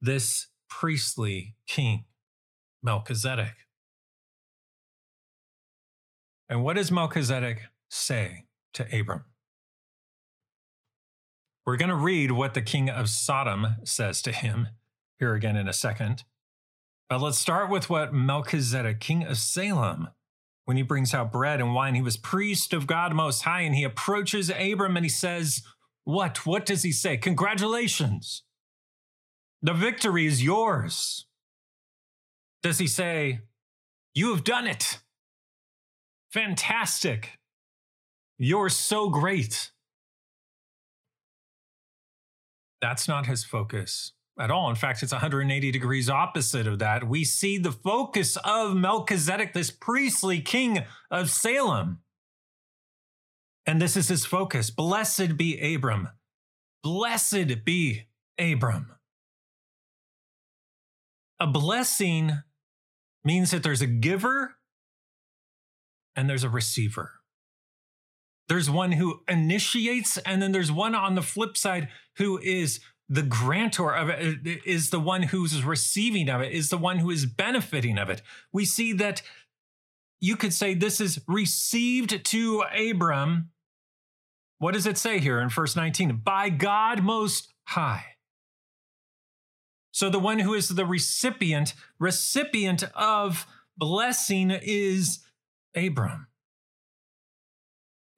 this 0.00 0.48
priestly 0.68 1.54
king, 1.66 2.04
Melchizedek. 2.82 3.54
And 6.48 6.62
what 6.62 6.76
does 6.76 6.92
Melchizedek 6.92 7.62
say 7.88 8.44
to 8.74 8.84
Abram? 9.00 9.24
We're 11.64 11.76
going 11.76 11.90
to 11.90 11.96
read 11.96 12.32
what 12.32 12.54
the 12.54 12.62
king 12.62 12.90
of 12.90 13.08
Sodom 13.08 13.76
says 13.84 14.20
to 14.22 14.32
him 14.32 14.68
here 15.18 15.34
again 15.34 15.56
in 15.56 15.68
a 15.68 15.72
second. 15.72 16.24
But 17.08 17.20
let's 17.20 17.38
start 17.38 17.70
with 17.70 17.90
what 17.90 18.14
Melchizedek, 18.14 19.00
king 19.00 19.24
of 19.24 19.36
Salem, 19.36 20.08
when 20.64 20.76
he 20.76 20.82
brings 20.82 21.12
out 21.12 21.32
bread 21.32 21.60
and 21.60 21.74
wine, 21.74 21.94
he 21.94 22.02
was 22.02 22.16
priest 22.16 22.72
of 22.72 22.86
God 22.86 23.14
Most 23.14 23.42
High, 23.42 23.62
and 23.62 23.74
he 23.74 23.84
approaches 23.84 24.50
Abram 24.50 24.96
and 24.96 25.04
he 25.04 25.10
says, 25.10 25.62
What? 26.04 26.46
What 26.46 26.64
does 26.64 26.82
he 26.82 26.92
say? 26.92 27.16
Congratulations. 27.16 28.44
The 29.60 29.74
victory 29.74 30.26
is 30.26 30.42
yours. 30.42 31.26
Does 32.62 32.78
he 32.78 32.86
say, 32.86 33.40
You 34.14 34.30
have 34.30 34.44
done 34.44 34.66
it? 34.66 35.00
Fantastic. 36.30 37.38
You're 38.38 38.68
so 38.68 39.08
great. 39.10 39.71
That's 42.82 43.08
not 43.08 43.26
his 43.26 43.44
focus 43.44 44.12
at 44.38 44.50
all. 44.50 44.68
In 44.68 44.76
fact, 44.76 45.02
it's 45.02 45.12
180 45.12 45.70
degrees 45.70 46.10
opposite 46.10 46.66
of 46.66 46.80
that. 46.80 47.06
We 47.08 47.24
see 47.24 47.56
the 47.56 47.72
focus 47.72 48.36
of 48.44 48.76
Melchizedek, 48.76 49.52
this 49.54 49.70
priestly 49.70 50.40
king 50.40 50.80
of 51.10 51.30
Salem. 51.30 52.00
And 53.64 53.80
this 53.80 53.96
is 53.96 54.08
his 54.08 54.26
focus. 54.26 54.70
Blessed 54.70 55.36
be 55.36 55.74
Abram. 55.74 56.08
Blessed 56.82 57.64
be 57.64 58.08
Abram. 58.38 58.92
A 61.38 61.46
blessing 61.46 62.42
means 63.24 63.52
that 63.52 63.62
there's 63.62 63.82
a 63.82 63.86
giver 63.86 64.56
and 66.16 66.28
there's 66.28 66.44
a 66.44 66.48
receiver. 66.48 67.21
There's 68.52 68.68
one 68.68 68.92
who 68.92 69.22
initiates, 69.28 70.18
and 70.18 70.42
then 70.42 70.52
there's 70.52 70.70
one 70.70 70.94
on 70.94 71.14
the 71.14 71.22
flip 71.22 71.56
side 71.56 71.88
who 72.18 72.38
is 72.38 72.80
the 73.08 73.22
grantor 73.22 73.96
of 73.96 74.10
it 74.10 74.46
is 74.66 74.90
the 74.90 75.00
one 75.00 75.22
who's 75.22 75.64
receiving 75.64 76.28
of 76.28 76.42
it, 76.42 76.52
is 76.52 76.68
the 76.68 76.76
one 76.76 76.98
who 76.98 77.08
is 77.08 77.24
benefiting 77.24 77.96
of 77.96 78.10
it. 78.10 78.20
We 78.52 78.66
see 78.66 78.92
that 78.92 79.22
you 80.20 80.36
could 80.36 80.52
say 80.52 80.74
this 80.74 81.00
is 81.00 81.18
received 81.26 82.26
to 82.26 82.64
Abram. 82.78 83.48
What 84.58 84.74
does 84.74 84.84
it 84.84 84.98
say 84.98 85.18
here 85.18 85.40
in 85.40 85.48
verse 85.48 85.74
19? 85.74 86.20
By 86.22 86.50
God 86.50 87.02
Most 87.02 87.54
High. 87.68 88.04
So 89.92 90.10
the 90.10 90.18
one 90.18 90.40
who 90.40 90.52
is 90.52 90.68
the 90.68 90.84
recipient, 90.84 91.72
recipient 91.98 92.84
of 92.94 93.46
blessing 93.78 94.50
is 94.50 95.20
Abram. 95.74 96.26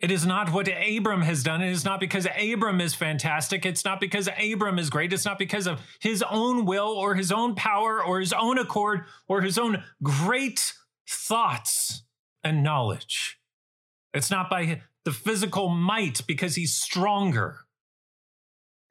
It 0.00 0.10
is 0.10 0.26
not 0.26 0.52
what 0.52 0.68
Abram 0.68 1.22
has 1.22 1.42
done. 1.42 1.62
It 1.62 1.70
is 1.70 1.84
not 1.84 2.00
because 2.00 2.26
Abram 2.38 2.80
is 2.80 2.94
fantastic. 2.94 3.64
It's 3.64 3.84
not 3.84 4.00
because 4.00 4.28
Abram 4.38 4.78
is 4.78 4.90
great. 4.90 5.12
It's 5.12 5.24
not 5.24 5.38
because 5.38 5.66
of 5.66 5.80
his 6.00 6.22
own 6.30 6.66
will 6.66 6.88
or 6.88 7.14
his 7.14 7.32
own 7.32 7.54
power 7.54 8.04
or 8.04 8.20
his 8.20 8.32
own 8.32 8.58
accord 8.58 9.04
or 9.28 9.40
his 9.40 9.56
own 9.56 9.82
great 10.02 10.74
thoughts 11.08 12.02
and 12.42 12.62
knowledge. 12.62 13.38
It's 14.12 14.30
not 14.30 14.50
by 14.50 14.82
the 15.04 15.12
physical 15.12 15.68
might 15.68 16.26
because 16.26 16.54
he's 16.54 16.74
stronger 16.74 17.63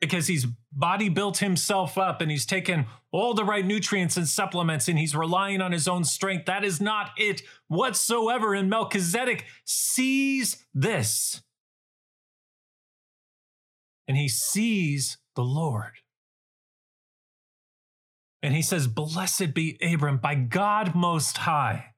because 0.09 0.27
he's 0.27 0.45
body 0.71 1.07
built 1.07 1.37
himself 1.37 1.97
up 1.97 2.19
and 2.19 2.29
he's 2.29 2.45
taken 2.45 2.85
all 3.11 3.33
the 3.33 3.45
right 3.45 3.65
nutrients 3.65 4.17
and 4.17 4.27
supplements 4.27 4.87
and 4.87 4.99
he's 4.99 5.15
relying 5.15 5.61
on 5.61 5.71
his 5.71 5.87
own 5.87 6.03
strength. 6.03 6.45
That 6.45 6.65
is 6.65 6.81
not 6.81 7.11
it 7.17 7.41
whatsoever. 7.67 8.53
And 8.53 8.69
Melchizedek 8.69 9.45
sees 9.65 10.65
this. 10.73 11.41
And 14.07 14.17
he 14.17 14.27
sees 14.27 15.17
the 15.35 15.43
Lord. 15.43 15.93
And 18.41 18.53
he 18.53 18.61
says, 18.61 18.87
Blessed 18.87 19.53
be 19.53 19.77
Abram 19.81 20.17
by 20.17 20.35
God 20.35 20.93
Most 20.95 21.37
High. 21.37 21.93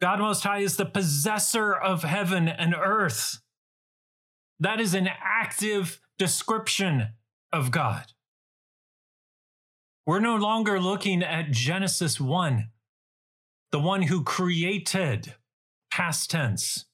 God 0.00 0.18
Most 0.18 0.44
High 0.44 0.58
is 0.58 0.76
the 0.76 0.84
possessor 0.84 1.72
of 1.72 2.02
heaven 2.02 2.48
and 2.48 2.74
earth. 2.74 3.40
That 4.60 4.78
is 4.78 4.92
an 4.92 5.08
active 5.08 6.00
description 6.18 7.08
of 7.50 7.70
God. 7.70 8.12
We're 10.06 10.20
no 10.20 10.36
longer 10.36 10.78
looking 10.78 11.22
at 11.22 11.50
Genesis 11.50 12.20
1, 12.20 12.68
the 13.72 13.80
one 13.80 14.02
who 14.02 14.22
created, 14.22 15.34
past 15.90 16.30
tense, 16.30 16.84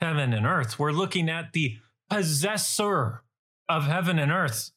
heaven 0.00 0.32
and 0.32 0.44
earth. 0.44 0.78
We're 0.78 0.90
looking 0.90 1.28
at 1.28 1.52
the 1.52 1.76
possessor 2.10 3.22
of 3.68 3.84
heaven 3.84 4.18
and 4.18 4.32
earth, 4.32 4.72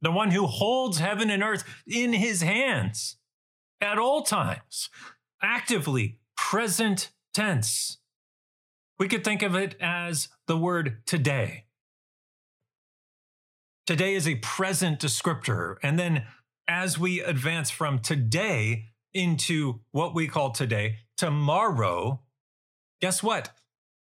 the 0.00 0.12
one 0.12 0.30
who 0.30 0.46
holds 0.46 0.98
heaven 0.98 1.28
and 1.28 1.42
earth 1.42 1.64
in 1.86 2.12
his 2.12 2.42
hands 2.42 3.16
at 3.80 3.98
all 3.98 4.22
times, 4.22 4.90
actively, 5.42 6.18
present 6.36 7.10
tense. 7.34 7.98
We 8.98 9.08
could 9.08 9.22
think 9.22 9.42
of 9.42 9.54
it 9.54 9.76
as 9.80 10.28
the 10.46 10.56
word 10.56 11.02
today. 11.06 11.66
Today 13.86 14.14
is 14.14 14.26
a 14.26 14.34
present 14.36 15.00
descriptor. 15.00 15.76
And 15.82 15.98
then 15.98 16.24
as 16.66 16.98
we 16.98 17.20
advance 17.20 17.70
from 17.70 18.00
today 18.00 18.86
into 19.14 19.80
what 19.92 20.14
we 20.14 20.26
call 20.26 20.50
today, 20.50 20.96
tomorrow, 21.16 22.20
guess 23.00 23.22
what? 23.22 23.50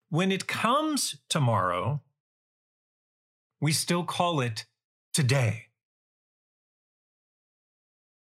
When 0.10 0.32
it 0.32 0.48
comes 0.48 1.16
tomorrow, 1.30 2.02
we 3.62 3.72
still 3.72 4.04
call 4.04 4.42
it 4.42 4.66
today. 5.14 5.68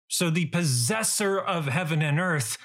So 0.07 0.29
the 0.29 0.47
possessor 0.47 1.39
of 1.39 1.65
heaven 1.65 2.01
and 2.01 2.19
earth 2.19 2.57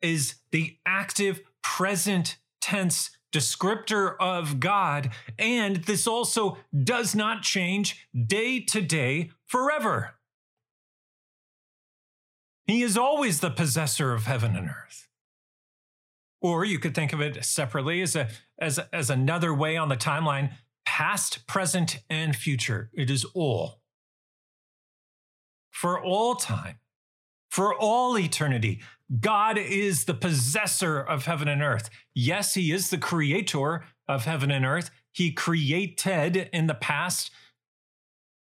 is 0.00 0.36
the 0.52 0.78
active 0.86 1.40
present 1.62 2.38
tense 2.60 3.10
descriptor 3.32 4.16
of 4.18 4.60
God. 4.60 5.10
And 5.38 5.76
this 5.84 6.06
also 6.06 6.58
does 6.84 7.14
not 7.14 7.42
change 7.42 8.08
day 8.14 8.60
to 8.60 8.80
day 8.80 9.30
forever. 9.46 10.14
He 12.66 12.82
is 12.82 12.96
always 12.98 13.40
the 13.40 13.50
possessor 13.50 14.12
of 14.12 14.26
heaven 14.26 14.54
and 14.54 14.68
earth. 14.68 15.08
Or 16.40 16.64
you 16.64 16.78
could 16.78 16.94
think 16.94 17.12
of 17.12 17.20
it 17.20 17.44
separately 17.44 18.02
as, 18.02 18.14
a, 18.14 18.28
as, 18.58 18.78
as 18.92 19.10
another 19.10 19.52
way 19.52 19.76
on 19.76 19.88
the 19.88 19.96
timeline 19.96 20.52
past, 20.84 21.46
present, 21.46 22.00
and 22.08 22.36
future. 22.36 22.90
It 22.92 23.10
is 23.10 23.24
all. 23.34 23.80
For 25.70 26.02
all 26.02 26.34
time, 26.34 26.76
for 27.48 27.74
all 27.74 28.18
eternity, 28.18 28.80
God 29.20 29.56
is 29.56 30.04
the 30.04 30.14
possessor 30.14 31.00
of 31.00 31.24
heaven 31.24 31.48
and 31.48 31.62
earth. 31.62 31.88
Yes, 32.14 32.54
He 32.54 32.72
is 32.72 32.90
the 32.90 32.98
creator 32.98 33.84
of 34.06 34.24
heaven 34.26 34.50
and 34.50 34.66
earth. 34.66 34.90
He 35.12 35.32
created 35.32 36.50
in 36.52 36.66
the 36.66 36.74
past, 36.74 37.30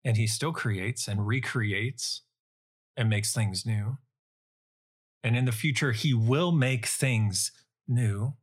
and 0.05 0.17
He 0.17 0.27
still 0.27 0.53
creates 0.53 1.09
and 1.09 1.27
recreates 1.27 2.23
and 2.97 3.11
makes 3.11 3.33
things 3.33 3.67
new. 3.67 3.99
And 5.25 5.37
in 5.37 5.45
the 5.45 5.53
future, 5.53 5.93
He 5.93 6.15
will 6.15 6.53
make 6.53 6.87
things 6.87 7.51
new. 7.89 8.35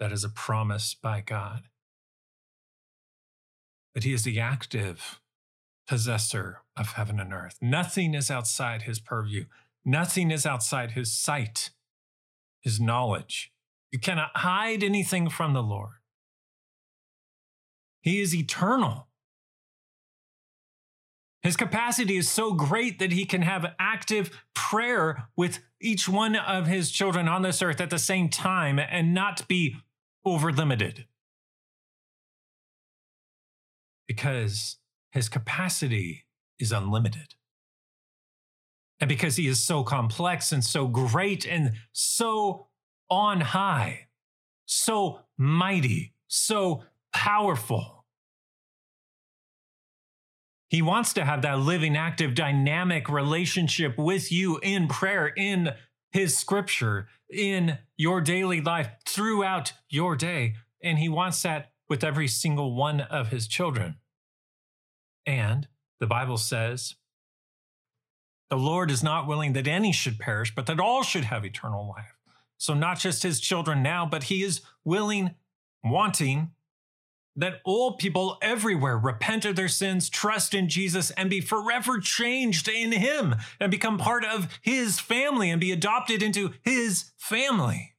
That 0.00 0.12
is 0.12 0.24
a 0.24 0.28
promise 0.28 0.94
by 0.94 1.20
God. 1.20 1.68
But 3.94 4.04
He 4.04 4.12
is 4.12 4.24
the 4.24 4.40
active 4.40 5.20
possessor 5.86 6.62
of 6.76 6.92
heaven 6.92 7.18
and 7.18 7.32
earth. 7.32 7.58
Nothing 7.62 8.14
is 8.14 8.30
outside 8.30 8.82
His 8.82 8.98
purview. 8.98 9.46
Nothing 9.88 10.30
is 10.30 10.44
outside 10.44 10.90
his 10.90 11.10
sight, 11.10 11.70
his 12.60 12.78
knowledge. 12.78 13.50
You 13.90 13.98
cannot 13.98 14.32
hide 14.34 14.84
anything 14.84 15.30
from 15.30 15.54
the 15.54 15.62
Lord. 15.62 15.94
He 18.02 18.20
is 18.20 18.34
eternal. 18.34 19.08
His 21.40 21.56
capacity 21.56 22.18
is 22.18 22.28
so 22.28 22.52
great 22.52 22.98
that 22.98 23.12
he 23.12 23.24
can 23.24 23.40
have 23.40 23.74
active 23.78 24.44
prayer 24.54 25.30
with 25.38 25.60
each 25.80 26.06
one 26.06 26.36
of 26.36 26.66
his 26.66 26.90
children 26.90 27.26
on 27.26 27.40
this 27.40 27.62
earth 27.62 27.80
at 27.80 27.88
the 27.88 27.98
same 27.98 28.28
time 28.28 28.78
and 28.78 29.14
not 29.14 29.48
be 29.48 29.76
over 30.22 30.52
limited. 30.52 31.06
Because 34.06 34.76
his 35.12 35.30
capacity 35.30 36.26
is 36.58 36.72
unlimited. 36.72 37.36
And 39.00 39.08
because 39.08 39.36
he 39.36 39.46
is 39.46 39.62
so 39.62 39.84
complex 39.84 40.52
and 40.52 40.64
so 40.64 40.88
great 40.88 41.46
and 41.46 41.72
so 41.92 42.66
on 43.08 43.40
high, 43.40 44.08
so 44.66 45.20
mighty, 45.36 46.14
so 46.26 46.82
powerful. 47.12 48.04
He 50.68 50.82
wants 50.82 51.14
to 51.14 51.24
have 51.24 51.42
that 51.42 51.60
living, 51.60 51.96
active, 51.96 52.34
dynamic 52.34 53.08
relationship 53.08 53.96
with 53.96 54.30
you 54.30 54.58
in 54.58 54.88
prayer, 54.88 55.26
in 55.26 55.70
his 56.10 56.36
scripture, 56.36 57.08
in 57.30 57.78
your 57.96 58.20
daily 58.20 58.60
life, 58.60 58.90
throughout 59.06 59.72
your 59.88 60.14
day. 60.14 60.54
And 60.82 60.98
he 60.98 61.08
wants 61.08 61.42
that 61.42 61.72
with 61.88 62.04
every 62.04 62.28
single 62.28 62.74
one 62.74 63.00
of 63.00 63.28
his 63.28 63.48
children. 63.48 63.96
And 65.24 65.68
the 66.00 66.06
Bible 66.06 66.36
says 66.36 66.96
the 68.50 68.56
Lord 68.56 68.90
is 68.90 69.02
not 69.02 69.26
willing 69.26 69.52
that 69.52 69.68
any 69.68 69.92
should 69.92 70.18
perish, 70.18 70.54
but 70.54 70.66
that 70.66 70.80
all 70.80 71.02
should 71.02 71.24
have 71.24 71.44
eternal 71.44 71.88
life. 71.88 72.16
So, 72.56 72.74
not 72.74 72.98
just 72.98 73.22
his 73.22 73.40
children 73.40 73.82
now, 73.82 74.06
but 74.06 74.24
he 74.24 74.42
is 74.42 74.62
willing, 74.84 75.34
wanting 75.84 76.50
that 77.36 77.60
all 77.64 77.92
people 77.96 78.36
everywhere 78.42 78.98
repent 78.98 79.44
of 79.44 79.54
their 79.54 79.68
sins, 79.68 80.10
trust 80.10 80.54
in 80.54 80.68
Jesus, 80.68 81.12
and 81.12 81.30
be 81.30 81.40
forever 81.40 82.00
changed 82.00 82.68
in 82.68 82.90
him 82.90 83.36
and 83.60 83.70
become 83.70 83.96
part 83.96 84.24
of 84.24 84.58
his 84.60 84.98
family 84.98 85.48
and 85.48 85.60
be 85.60 85.70
adopted 85.70 86.20
into 86.20 86.52
his 86.64 87.12
family 87.16 87.94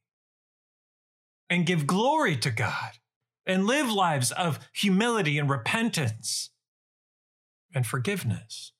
and 1.48 1.64
give 1.64 1.86
glory 1.86 2.36
to 2.36 2.50
God 2.50 2.98
and 3.46 3.66
live 3.66 3.90
lives 3.90 4.30
of 4.30 4.58
humility 4.74 5.38
and 5.38 5.48
repentance 5.48 6.50
and 7.74 7.86
forgiveness 7.86 8.72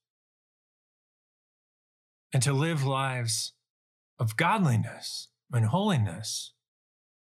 and 2.32 2.42
to 2.42 2.52
live 2.52 2.84
lives 2.84 3.52
of 4.18 4.36
godliness 4.36 5.28
and 5.52 5.66
holiness, 5.66 6.52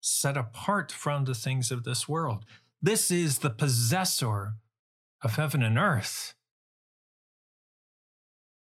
set 0.01 0.37
apart 0.37 0.91
from 0.91 1.25
the 1.25 1.35
things 1.35 1.71
of 1.71 1.85
this 1.85 2.09
world. 2.09 2.45
This 2.81 3.11
is 3.11 3.39
the 3.39 3.51
possessor 3.51 4.55
of 5.23 5.37
heaven 5.37 5.63
and 5.63 5.79
earth. 5.79 6.35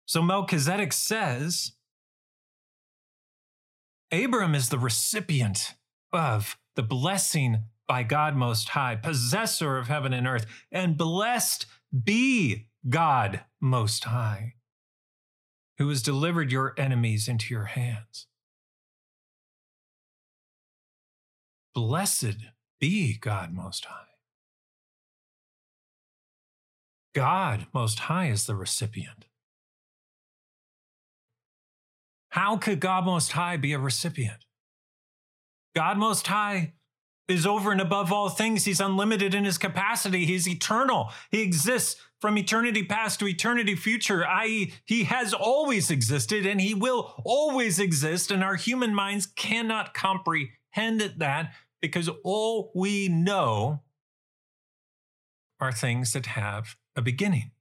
So 0.07 0.23
Melchizedek 0.23 0.93
says, 0.93 1.73
Abram 4.11 4.55
is 4.55 4.71
the 4.71 4.79
recipient 4.79 5.75
of 6.13 6.57
the 6.77 6.83
blessing 6.83 7.65
by 7.87 8.03
God 8.03 8.35
Most 8.35 8.71
High, 8.71 8.97
possessor 8.97 9.77
of 9.77 9.89
heaven 9.89 10.13
and 10.13 10.27
earth, 10.27 10.47
and 10.73 10.97
blessed 10.97 11.67
be 12.05 12.69
God 12.89 13.41
Most 13.61 14.05
High, 14.05 14.55
who 15.79 15.89
has 15.89 16.03
delivered 16.03 16.53
your 16.53 16.75
enemies 16.77 17.29
into 17.29 17.55
your 17.55 17.67
hands. 17.67 18.27
Blessed 21.75 22.37
be 22.81 23.17
God 23.17 23.53
Most 23.53 23.85
High. 23.85 24.05
God 27.15 27.67
Most 27.73 28.01
High 28.01 28.29
is 28.29 28.47
the 28.47 28.57
recipient. 28.57 29.27
How 32.31 32.57
could 32.57 32.81
God 32.81 33.05
Most 33.05 33.33
High 33.33 33.57
be 33.57 33.73
a 33.73 33.79
recipient? 33.79 34.45
God 35.75 35.97
Most 35.97 36.27
High 36.27 36.75
is 37.29 37.47
over 37.47 37.71
and 37.71 37.81
above 37.81 38.13
all 38.13 38.29
things. 38.29 38.65
He's 38.65 38.81
unlimited 38.81 39.35
in 39.35 39.45
his 39.45 39.59
capacity. 39.59 40.25
He's 40.25 40.49
eternal. 40.49 41.11
He 41.31 41.43
exists 41.43 42.01
from 42.21 42.37
eternity 42.37 42.83
past 42.83 43.21
to 43.21 43.29
eternity 43.29 43.75
future, 43.75 44.27
i.e., 44.27 44.73
he 44.85 45.05
has 45.05 45.33
always 45.33 45.91
existed 45.91 46.47
and 46.47 46.61
he 46.61 46.75
will 46.75 47.15
always 47.25 47.79
exist. 47.79 48.31
And 48.31 48.43
our 48.43 48.57
human 48.57 48.95
minds 48.95 49.27
cannot 49.27 49.95
comprehend 49.95 51.15
that 51.17 51.53
because 51.81 52.11
all 52.25 52.73
we 52.75 53.09
know 53.09 53.83
are 55.61 55.73
things 55.73 56.13
that 56.13 56.27
have 56.27 56.77
a 56.97 57.03
beginning. 57.03 57.53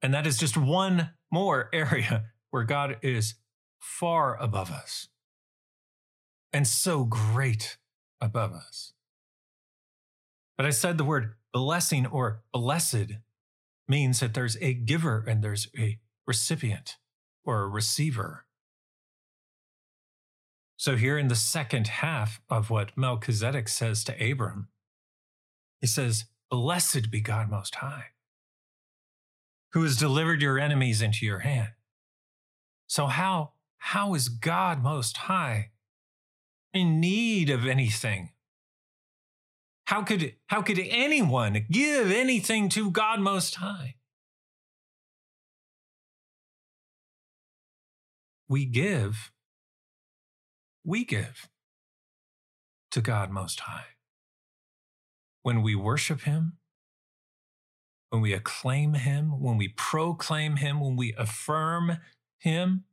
And 0.00 0.12
that 0.14 0.26
is 0.26 0.38
just 0.38 0.56
one 0.56 1.10
more 1.30 1.68
area 1.72 2.26
where 2.50 2.64
God 2.64 2.96
is 3.02 3.34
far 3.78 4.40
above 4.40 4.70
us 4.70 5.08
and 6.52 6.66
so 6.66 7.04
great 7.04 7.78
above 8.20 8.52
us. 8.52 8.92
But 10.56 10.66
I 10.66 10.70
said 10.70 10.98
the 10.98 11.04
word 11.04 11.34
blessing 11.52 12.06
or 12.06 12.42
blessed 12.52 13.18
means 13.88 14.20
that 14.20 14.34
there's 14.34 14.56
a 14.60 14.74
giver 14.74 15.24
and 15.26 15.42
there's 15.42 15.68
a 15.78 15.98
recipient 16.26 16.96
or 17.44 17.62
a 17.62 17.68
receiver. 17.68 18.46
So, 20.76 20.96
here 20.96 21.16
in 21.16 21.28
the 21.28 21.36
second 21.36 21.86
half 21.86 22.40
of 22.50 22.70
what 22.70 22.96
Melchizedek 22.96 23.68
says 23.68 24.02
to 24.04 24.30
Abram, 24.30 24.68
he 25.80 25.86
says, 25.86 26.24
Blessed 26.50 27.10
be 27.10 27.20
God 27.20 27.48
Most 27.48 27.76
High, 27.76 28.06
who 29.72 29.82
has 29.84 29.96
delivered 29.96 30.42
your 30.42 30.58
enemies 30.58 31.00
into 31.00 31.24
your 31.24 31.40
hand. 31.40 31.70
So, 32.88 33.06
how, 33.06 33.52
how 33.78 34.14
is 34.14 34.28
God 34.28 34.82
Most 34.82 35.16
High 35.18 35.70
in 36.74 36.98
need 36.98 37.48
of 37.48 37.64
anything? 37.64 38.31
How 39.86 40.02
could, 40.02 40.34
how 40.46 40.62
could 40.62 40.78
anyone 40.78 41.66
give 41.70 42.10
anything 42.10 42.68
to 42.70 42.90
God 42.90 43.20
Most 43.20 43.56
High? 43.56 43.96
We 48.48 48.64
give, 48.64 49.32
we 50.84 51.04
give 51.04 51.48
to 52.90 53.00
God 53.00 53.30
Most 53.30 53.60
High. 53.60 53.86
When 55.42 55.62
we 55.62 55.74
worship 55.74 56.22
Him, 56.22 56.58
when 58.10 58.20
we 58.20 58.32
acclaim 58.32 58.94
Him, 58.94 59.40
when 59.40 59.56
we 59.56 59.68
proclaim 59.68 60.56
Him, 60.56 60.80
when 60.80 60.96
we 60.96 61.14
affirm 61.16 61.98
Him, 62.38 62.84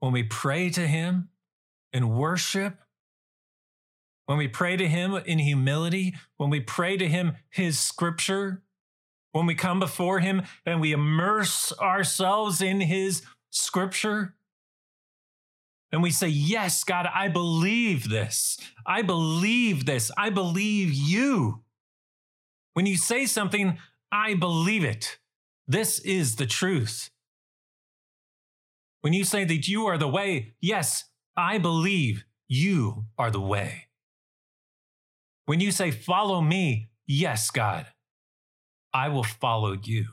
when 0.00 0.12
we 0.12 0.22
pray 0.22 0.70
to 0.70 0.86
Him, 0.86 1.28
in 1.92 2.08
worship, 2.08 2.78
when 4.30 4.38
we 4.38 4.46
pray 4.46 4.76
to 4.76 4.86
Him 4.86 5.14
in 5.26 5.40
humility, 5.40 6.14
when 6.36 6.50
we 6.50 6.60
pray 6.60 6.96
to 6.96 7.08
Him 7.08 7.34
His 7.48 7.80
scripture, 7.80 8.62
when 9.32 9.44
we 9.44 9.56
come 9.56 9.80
before 9.80 10.20
Him 10.20 10.42
and 10.64 10.80
we 10.80 10.92
immerse 10.92 11.72
ourselves 11.80 12.62
in 12.62 12.80
His 12.80 13.22
scripture, 13.50 14.36
and 15.90 16.00
we 16.00 16.12
say, 16.12 16.28
Yes, 16.28 16.84
God, 16.84 17.08
I 17.12 17.26
believe 17.26 18.08
this. 18.08 18.56
I 18.86 19.02
believe 19.02 19.84
this. 19.84 20.12
I 20.16 20.30
believe 20.30 20.92
you. 20.92 21.64
When 22.74 22.86
you 22.86 22.96
say 22.96 23.26
something, 23.26 23.78
I 24.12 24.34
believe 24.34 24.84
it. 24.84 25.18
This 25.66 25.98
is 25.98 26.36
the 26.36 26.46
truth. 26.46 27.10
When 29.00 29.12
you 29.12 29.24
say 29.24 29.44
that 29.44 29.66
you 29.66 29.86
are 29.86 29.98
the 29.98 30.06
way, 30.06 30.52
yes, 30.60 31.06
I 31.36 31.58
believe 31.58 32.24
you 32.46 33.06
are 33.18 33.32
the 33.32 33.40
way. 33.40 33.88
When 35.46 35.60
you 35.60 35.72
say, 35.72 35.90
Follow 35.90 36.40
me, 36.40 36.90
yes, 37.06 37.50
God, 37.50 37.86
I 38.92 39.08
will 39.08 39.24
follow 39.24 39.76
you. 39.82 40.06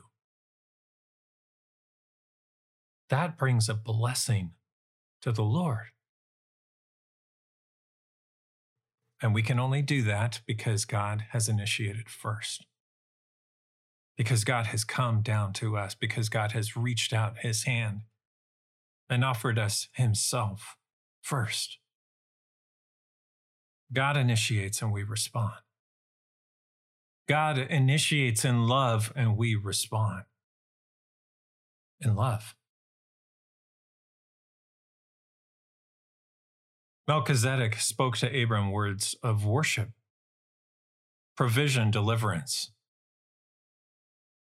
That 3.10 3.38
brings 3.38 3.68
a 3.68 3.74
blessing 3.74 4.52
to 5.22 5.32
the 5.32 5.42
Lord. 5.42 5.86
And 9.20 9.34
we 9.34 9.42
can 9.42 9.58
only 9.58 9.82
do 9.82 10.02
that 10.02 10.42
because 10.46 10.84
God 10.84 11.24
has 11.30 11.48
initiated 11.48 12.08
first. 12.08 12.66
Because 14.16 14.44
God 14.44 14.66
has 14.66 14.84
come 14.84 15.22
down 15.22 15.52
to 15.54 15.76
us, 15.76 15.94
because 15.94 16.28
God 16.28 16.52
has 16.52 16.76
reached 16.76 17.12
out 17.12 17.38
his 17.38 17.64
hand 17.64 18.02
and 19.08 19.24
offered 19.24 19.58
us 19.58 19.88
himself 19.94 20.76
first. 21.22 21.78
God 23.92 24.16
initiates 24.16 24.82
and 24.82 24.92
we 24.92 25.02
respond. 25.02 25.54
God 27.28 27.58
initiates 27.58 28.44
in 28.44 28.66
love 28.66 29.12
and 29.14 29.36
we 29.36 29.54
respond 29.54 30.24
in 32.00 32.14
love. 32.14 32.54
Melchizedek 37.06 37.76
spoke 37.76 38.16
to 38.18 38.42
Abram 38.42 38.70
words 38.70 39.16
of 39.22 39.44
worship, 39.44 39.90
provision, 41.36 41.90
deliverance. 41.90 42.72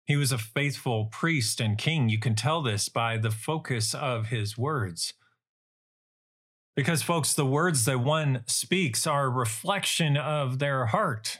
He 0.05 0.15
was 0.15 0.31
a 0.31 0.37
faithful 0.37 1.05
priest 1.05 1.59
and 1.59 1.77
king. 1.77 2.09
You 2.09 2.17
can 2.17 2.33
tell 2.33 2.61
this 2.61 2.89
by 2.89 3.17
the 3.17 3.29
focus 3.29 3.93
of 3.93 4.27
his 4.27 4.57
words. 4.57 5.13
Because, 6.77 7.01
folks, 7.01 7.33
the 7.33 7.43
words 7.43 7.85
that 7.85 8.01
one 8.01 8.43
speaks 8.45 9.07
are 9.07 9.25
a 9.25 9.29
reflection 9.29 10.15
of 10.15 10.59
their 10.59 10.85
heart. 10.85 11.39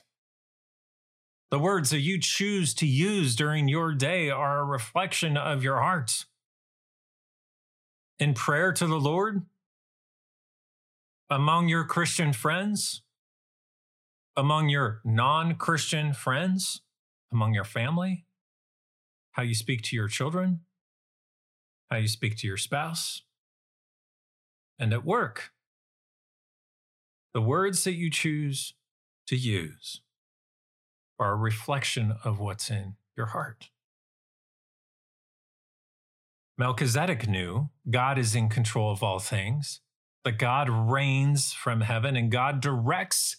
The 1.51 1.59
words 1.59 1.91
that 1.91 1.99
you 1.99 2.19
choose 2.19 2.73
to 2.73 2.87
use 2.87 3.35
during 3.35 3.67
your 3.67 3.93
day 3.93 4.31
are 4.31 4.59
a 4.59 4.65
reflection 4.65 5.37
of 5.37 5.63
your 5.63 5.77
heart. 5.77 6.25
In 8.17 8.33
prayer 8.33 8.73
to 8.73 8.87
the 8.87 8.99
Lord, 8.99 9.43
among 11.29 11.67
your 11.67 11.83
Christian 11.83 12.33
friends, 12.33 13.03
among 14.35 14.69
your 14.69 15.01
non 15.05 15.53
Christian 15.53 16.13
friends, 16.13 16.81
among 17.31 17.53
your 17.53 17.63
family, 17.63 18.25
how 19.33 19.43
you 19.43 19.53
speak 19.53 19.83
to 19.83 19.95
your 19.95 20.07
children, 20.07 20.61
how 21.91 21.97
you 21.97 22.07
speak 22.07 22.37
to 22.37 22.47
your 22.47 22.57
spouse, 22.57 23.21
and 24.79 24.93
at 24.93 25.05
work. 25.05 25.51
The 27.33 27.41
words 27.41 27.83
that 27.83 27.93
you 27.93 28.09
choose 28.09 28.73
to 29.27 29.35
use 29.35 30.01
are 31.19 31.33
a 31.33 31.35
reflection 31.35 32.15
of 32.23 32.39
what's 32.39 32.69
in 32.69 32.95
your 33.15 33.27
heart. 33.27 33.69
Melchizedek 36.57 37.27
knew 37.27 37.69
God 37.89 38.17
is 38.17 38.33
in 38.33 38.49
control 38.49 38.91
of 38.91 39.03
all 39.03 39.19
things, 39.19 39.81
that 40.23 40.39
God 40.39 40.69
reigns 40.69 41.53
from 41.53 41.81
heaven 41.81 42.15
and 42.15 42.31
God 42.31 42.59
directs 42.59 43.37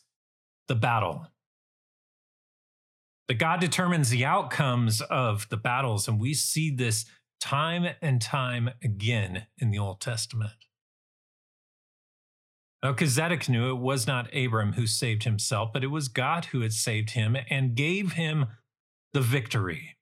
the 0.69 0.77
battle. 0.77 1.27
That 3.27 3.35
God 3.35 3.61
determines 3.61 4.11
the 4.11 4.25
outcomes 4.25 5.01
of 5.03 5.49
the 5.51 5.57
battles. 5.57 6.09
And 6.09 6.21
we 6.21 6.33
see 6.33 6.71
this 6.71 7.05
time 7.41 7.87
and 8.01 8.23
time 8.23 8.71
again 8.83 9.47
in 9.59 9.71
the 9.71 9.79
Old 9.79 10.01
Testament. 10.01 10.68
Melchizedek 12.83 13.49
knew 13.49 13.71
it 13.71 13.81
was 13.81 14.07
not 14.07 14.35
Abram 14.35 14.75
who 14.75 14.87
saved 14.87 15.25
himself, 15.25 15.71
but 15.73 15.83
it 15.83 15.89
was 15.89 16.09
God 16.09 16.47
who 16.47 16.61
had 16.61 16.73
saved 16.73 17.11
him 17.11 17.37
and 17.51 17.75
gave 17.75 18.13
him 18.13 18.47
the 19.13 19.21
victory. 19.21 19.97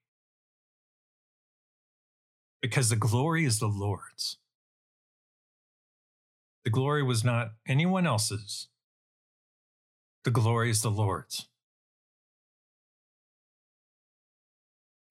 Because 2.61 2.91
the 2.91 2.97
glory 2.97 3.45
is 3.45 3.61
the 3.61 3.69
Lord's. 3.69 4.37
The 6.65 6.71
glory 6.71 7.03
was 7.03 7.25
not 7.25 7.53
anyone 7.67 8.07
else's. 8.07 8.69
The 10.25 10.31
glory 10.31 10.71
is 10.71 10.83
the 10.83 10.91
Lord's. 10.91 11.47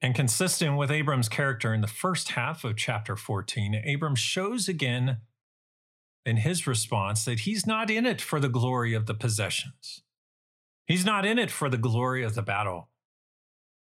And 0.02 0.14
consistent 0.14 0.78
with 0.78 0.92
Abram's 0.92 1.30
character 1.30 1.74
in 1.74 1.82
the 1.82 1.88
first 1.88 2.32
half 2.32 2.64
of 2.64 2.76
chapter 2.76 3.16
14, 3.16 3.82
Abram 3.88 4.16
shows 4.16 4.68
again 4.68 5.18
in 6.26 6.38
his 6.38 6.66
response 6.66 7.26
that 7.26 7.42
he's 7.42 7.68
not 7.68 7.90
in 7.92 8.06
it 8.06 8.20
for 8.20 8.40
the 8.40 8.50
glory 8.50 8.94
of 8.94 9.06
the 9.06 9.14
possessions. 9.14 10.02
He's 10.88 11.06
not 11.06 11.26
in 11.26 11.38
it 11.38 11.52
for 11.52 11.70
the 11.70 11.78
glory 11.78 12.24
of 12.24 12.36
the 12.36 12.42
battle. 12.42 12.90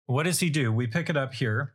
What 0.05 0.23
does 0.23 0.39
he 0.39 0.49
do? 0.49 0.71
We 0.71 0.87
pick 0.87 1.09
it 1.09 1.17
up 1.17 1.33
here, 1.33 1.73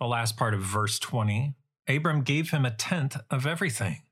the 0.00 0.06
last 0.06 0.36
part 0.36 0.54
of 0.54 0.60
verse 0.60 0.98
20. 0.98 1.54
Abram 1.88 2.22
gave 2.22 2.50
him 2.50 2.64
a 2.64 2.70
tenth 2.70 3.16
of 3.30 3.46
everything. 3.46 4.02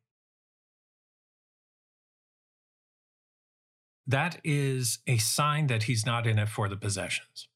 That 4.07 4.41
is 4.43 4.99
a 5.07 5.19
sign 5.19 5.69
that 5.69 5.85
he's 5.85 6.05
not 6.05 6.27
in 6.27 6.39
it 6.39 6.49
for 6.49 6.69
the 6.69 6.77
possessions. 6.77 7.47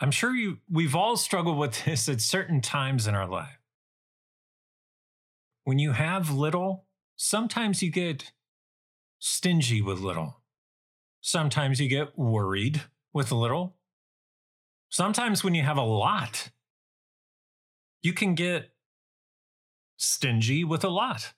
I'm 0.00 0.10
sure 0.10 0.34
you 0.34 0.58
we've 0.68 0.96
all 0.96 1.16
struggled 1.16 1.58
with 1.58 1.84
this 1.84 2.08
at 2.08 2.20
certain 2.20 2.60
times 2.60 3.06
in 3.06 3.14
our 3.14 3.26
life. 3.26 3.61
When 5.64 5.78
you 5.78 5.92
have 5.92 6.30
little, 6.30 6.86
sometimes 7.16 7.82
you 7.82 7.90
get 7.90 8.32
stingy 9.18 9.80
with 9.80 10.00
little. 10.00 10.42
Sometimes 11.20 11.80
you 11.80 11.88
get 11.88 12.18
worried 12.18 12.82
with 13.12 13.30
little. 13.30 13.76
Sometimes 14.88 15.44
when 15.44 15.54
you 15.54 15.62
have 15.62 15.76
a 15.76 15.82
lot, 15.82 16.50
you 18.02 18.12
can 18.12 18.34
get 18.34 18.70
stingy 19.96 20.64
with 20.64 20.82
a 20.82 20.88
lot. 20.88 21.32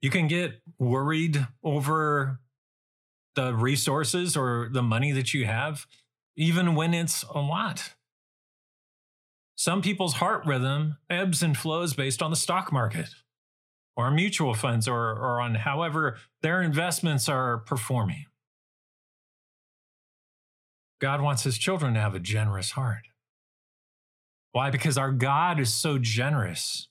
You 0.00 0.10
can 0.10 0.26
get 0.26 0.62
worried 0.78 1.46
over 1.62 2.40
the 3.34 3.54
resources 3.54 4.36
or 4.36 4.70
the 4.72 4.82
money 4.82 5.12
that 5.12 5.34
you 5.34 5.44
have, 5.44 5.86
even 6.36 6.74
when 6.74 6.94
it's 6.94 7.24
a 7.24 7.38
lot. 7.38 7.94
Some 9.58 9.82
people's 9.82 10.14
heart 10.14 10.46
rhythm 10.46 10.98
ebbs 11.10 11.42
and 11.42 11.56
flows 11.56 11.92
based 11.92 12.22
on 12.22 12.30
the 12.30 12.36
stock 12.36 12.72
market 12.72 13.08
or 13.96 14.08
mutual 14.08 14.54
funds 14.54 14.86
or, 14.86 15.10
or 15.10 15.40
on 15.40 15.56
however 15.56 16.16
their 16.42 16.62
investments 16.62 17.28
are 17.28 17.58
performing. 17.58 18.26
God 21.00 21.20
wants 21.22 21.42
his 21.42 21.58
children 21.58 21.94
to 21.94 22.00
have 22.00 22.14
a 22.14 22.20
generous 22.20 22.70
heart. 22.70 23.08
Why? 24.52 24.70
Because 24.70 24.96
our 24.96 25.10
God 25.10 25.58
is 25.58 25.74
so 25.74 25.98
generous 25.98 26.86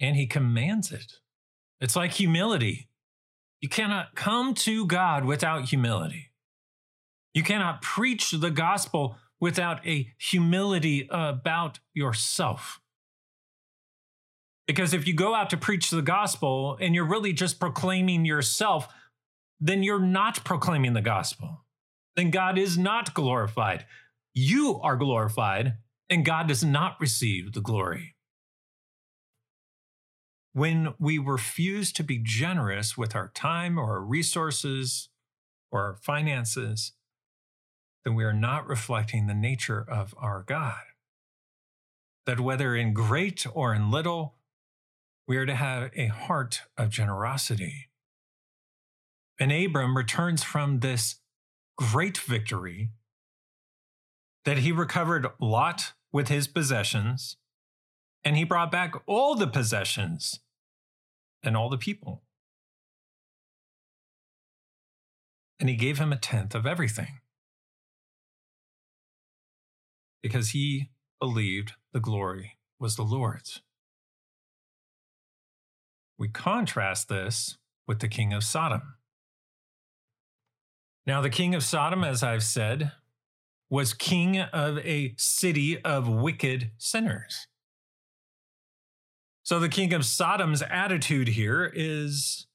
and 0.00 0.16
he 0.16 0.26
commands 0.26 0.90
it. 0.90 1.20
It's 1.80 1.94
like 1.94 2.10
humility. 2.10 2.88
You 3.60 3.68
cannot 3.68 4.16
come 4.16 4.54
to 4.54 4.86
God 4.88 5.24
without 5.24 5.66
humility. 5.66 6.32
You 7.32 7.44
cannot 7.44 7.80
preach 7.80 8.32
the 8.32 8.50
gospel 8.50 9.18
without 9.42 9.84
a 9.84 10.06
humility 10.18 11.08
about 11.10 11.80
yourself. 11.92 12.80
Because 14.68 14.94
if 14.94 15.04
you 15.08 15.14
go 15.14 15.34
out 15.34 15.50
to 15.50 15.56
preach 15.56 15.90
the 15.90 16.00
gospel 16.00 16.78
and 16.80 16.94
you're 16.94 17.04
really 17.04 17.32
just 17.32 17.58
proclaiming 17.58 18.24
yourself, 18.24 18.86
then 19.58 19.82
you're 19.82 19.98
not 19.98 20.44
proclaiming 20.44 20.92
the 20.92 21.02
gospel. 21.02 21.64
Then 22.14 22.30
God 22.30 22.56
is 22.56 22.78
not 22.78 23.14
glorified. 23.14 23.84
You 24.32 24.78
are 24.80 24.96
glorified, 24.96 25.74
and 26.08 26.24
God 26.24 26.46
does 26.46 26.64
not 26.64 27.00
receive 27.00 27.52
the 27.52 27.60
glory. 27.60 28.14
When 30.52 30.94
we 31.00 31.18
refuse 31.18 31.92
to 31.94 32.04
be 32.04 32.20
generous 32.22 32.96
with 32.96 33.16
our 33.16 33.32
time 33.34 33.76
or 33.76 33.94
our 33.94 34.04
resources 34.04 35.08
or 35.72 35.80
our 35.80 35.96
finances, 35.96 36.92
then 38.04 38.14
we 38.14 38.24
are 38.24 38.32
not 38.32 38.66
reflecting 38.66 39.26
the 39.26 39.34
nature 39.34 39.84
of 39.88 40.14
our 40.18 40.42
God. 40.42 40.82
That 42.26 42.40
whether 42.40 42.74
in 42.74 42.92
great 42.92 43.46
or 43.52 43.74
in 43.74 43.90
little, 43.90 44.36
we 45.26 45.36
are 45.36 45.46
to 45.46 45.54
have 45.54 45.90
a 45.94 46.06
heart 46.06 46.62
of 46.76 46.90
generosity. 46.90 47.88
And 49.38 49.52
Abram 49.52 49.96
returns 49.96 50.42
from 50.42 50.80
this 50.80 51.16
great 51.76 52.18
victory 52.18 52.90
that 54.44 54.58
he 54.58 54.72
recovered 54.72 55.28
Lot 55.40 55.92
with 56.12 56.28
his 56.28 56.46
possessions, 56.46 57.36
and 58.24 58.36
he 58.36 58.44
brought 58.44 58.70
back 58.70 58.94
all 59.06 59.34
the 59.34 59.46
possessions 59.46 60.40
and 61.42 61.56
all 61.56 61.68
the 61.68 61.78
people. 61.78 62.22
And 65.58 65.68
he 65.68 65.76
gave 65.76 65.98
him 65.98 66.12
a 66.12 66.16
tenth 66.16 66.54
of 66.54 66.66
everything 66.66 67.21
because 70.22 70.50
he 70.50 70.90
believed 71.20 71.72
the 71.92 72.00
glory 72.00 72.58
was 72.78 72.96
the 72.96 73.02
Lord's. 73.02 73.62
We 76.18 76.28
contrast 76.28 77.08
this 77.08 77.58
with 77.86 77.98
the 77.98 78.08
king 78.08 78.32
of 78.32 78.44
Sodom. 78.44 78.94
Now, 81.06 81.20
the 81.20 81.30
king 81.30 81.54
of 81.54 81.64
Sodom, 81.64 82.04
as 82.04 82.22
I've 82.22 82.44
said, 82.44 82.92
was 83.68 83.92
king 83.92 84.38
of 84.38 84.78
a 84.78 85.14
city 85.16 85.82
of 85.82 86.08
wicked 86.08 86.70
sinners. 86.78 87.48
So 89.42 89.58
the 89.58 89.68
king 89.68 89.92
of 89.92 90.04
Sodom's 90.04 90.62
attitude 90.62 91.28
here 91.28 91.70
is 91.74 92.46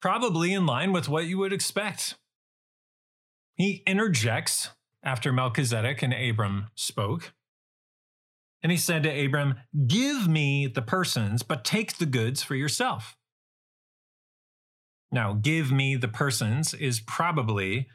probably 0.00 0.52
in 0.52 0.64
line 0.64 0.92
with 0.92 1.08
what 1.08 1.26
you 1.26 1.36
would 1.38 1.52
expect. 1.52 2.14
He 3.56 3.82
interjects 3.86 4.70
after 5.04 5.32
Melchizedek 5.32 6.02
and 6.02 6.14
Abram 6.14 6.68
spoke. 6.74 7.32
And 8.62 8.72
he 8.72 8.78
said 8.78 9.02
to 9.02 9.24
Abram, 9.24 9.56
Give 9.86 10.26
me 10.26 10.66
the 10.66 10.82
persons, 10.82 11.42
but 11.42 11.64
take 11.64 11.98
the 11.98 12.06
goods 12.06 12.42
for 12.42 12.54
yourself. 12.54 13.16
Now, 15.12 15.34
give 15.34 15.70
me 15.70 15.96
the 15.96 16.08
persons 16.08 16.72
is 16.74 16.98
probably 17.00 17.88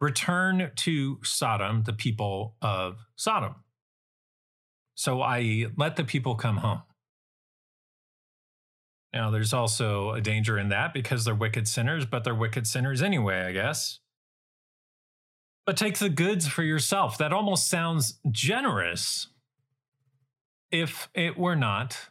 return 0.00 0.70
to 0.74 1.18
Sodom, 1.22 1.84
the 1.84 1.92
people 1.92 2.56
of 2.60 3.06
Sodom. 3.16 3.54
So, 4.96 5.22
i.e., 5.22 5.68
let 5.76 5.96
the 5.96 6.04
people 6.04 6.34
come 6.34 6.58
home. 6.58 6.82
Now, 9.12 9.30
there's 9.30 9.54
also 9.54 10.10
a 10.10 10.20
danger 10.20 10.58
in 10.58 10.68
that 10.68 10.92
because 10.92 11.24
they're 11.24 11.34
wicked 11.34 11.66
sinners, 11.66 12.04
but 12.04 12.24
they're 12.24 12.34
wicked 12.34 12.66
sinners 12.66 13.00
anyway, 13.00 13.42
I 13.42 13.52
guess. 13.52 14.00
But 15.68 15.76
take 15.76 15.98
the 15.98 16.08
goods 16.08 16.48
for 16.48 16.62
yourself. 16.62 17.18
That 17.18 17.30
almost 17.30 17.68
sounds 17.68 18.20
generous 18.30 19.26
if 20.70 21.10
it 21.12 21.36
were 21.36 21.56
not 21.56 22.08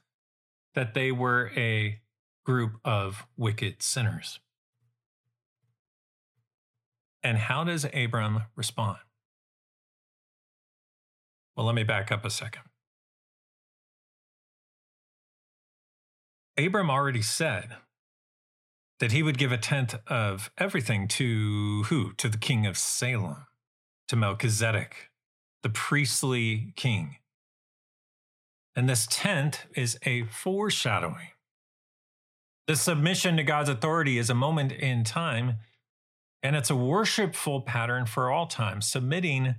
that 0.76 0.94
they 0.94 1.12
were 1.12 1.50
a 1.58 2.00
group 2.46 2.74
of 2.86 3.26
wicked 3.36 3.82
sinners. 3.82 4.40
And 7.24 7.40
how 7.40 7.64
does 7.64 7.84
Abram 7.96 8.44
respond? 8.56 9.00
Well, 11.56 11.66
let 11.66 11.74
me 11.74 11.82
back 11.82 12.12
up 12.12 12.26
a 12.26 12.30
second. 12.30 12.62
Abram 16.60 16.92
already 16.92 17.24
said 17.24 17.78
that 19.00 19.12
he 19.12 19.24
would 19.24 19.38
give 19.38 19.52
a 19.52 19.58
tenth 19.58 19.96
of 20.08 20.52
everything 20.58 21.08
to 21.08 21.84
who? 21.84 22.14
To 22.14 22.30
the 22.30 22.38
king 22.38 22.66
of 22.66 22.78
Salem, 22.78 23.46
to 24.08 24.16
Melchizedek, 24.16 25.10
the 25.64 25.70
priestly 25.70 26.74
king. 26.76 27.18
And 28.76 28.88
this 28.88 29.08
tenth 29.10 29.66
is 29.76 29.98
a 30.04 30.24
foreshadowing. 30.24 31.30
The 32.68 32.76
submission 32.76 33.38
to 33.38 33.44
God's 33.44 33.70
authority 33.70 34.18
is 34.18 34.30
a 34.30 34.36
moment 34.36 34.72
in 34.72 35.04
time, 35.04 35.56
and 36.44 36.56
it's 36.56 36.70
a 36.70 36.76
worshipful 36.76 37.62
pattern 37.62 38.06
for 38.06 38.30
all 38.30 38.46
time, 38.46 38.82
submitting 38.82 39.56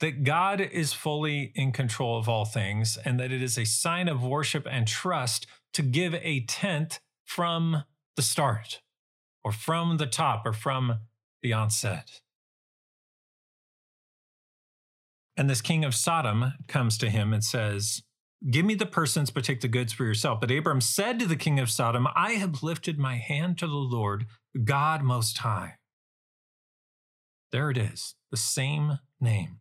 that 0.00 0.24
God 0.24 0.60
is 0.60 0.92
fully 0.92 1.52
in 1.54 1.72
control 1.72 2.18
of 2.18 2.28
all 2.28 2.44
things, 2.44 2.96
and 3.04 3.18
that 3.18 3.32
it 3.32 3.42
is 3.42 3.58
a 3.58 3.64
sign 3.64 4.08
of 4.08 4.22
worship 4.22 4.66
and 4.70 4.86
trust 4.86 5.46
to 5.74 5.82
give 5.82 6.14
a 6.14 6.40
tenth 6.44 7.00
from 7.24 7.84
the 8.20 8.24
start 8.24 8.82
or 9.42 9.50
from 9.50 9.96
the 9.96 10.06
top 10.06 10.44
or 10.44 10.52
from 10.52 10.98
the 11.42 11.54
onset. 11.54 12.20
And 15.38 15.48
this 15.48 15.62
king 15.62 15.86
of 15.86 15.94
Sodom 15.94 16.52
comes 16.68 16.98
to 16.98 17.08
him 17.08 17.32
and 17.32 17.42
says, 17.42 18.02
Give 18.50 18.66
me 18.66 18.74
the 18.74 18.84
persons, 18.84 19.30
but 19.30 19.42
take 19.42 19.62
the 19.62 19.68
goods 19.68 19.94
for 19.94 20.04
yourself. 20.04 20.38
But 20.38 20.50
Abram 20.50 20.82
said 20.82 21.18
to 21.18 21.26
the 21.26 21.34
king 21.34 21.58
of 21.58 21.70
Sodom, 21.70 22.08
I 22.14 22.32
have 22.32 22.62
lifted 22.62 22.98
my 22.98 23.16
hand 23.16 23.56
to 23.58 23.66
the 23.66 23.72
Lord, 23.72 24.26
God 24.64 25.02
Most 25.02 25.38
High. 25.38 25.76
There 27.52 27.70
it 27.70 27.78
is, 27.78 28.16
the 28.30 28.36
same 28.36 28.98
name. 29.18 29.60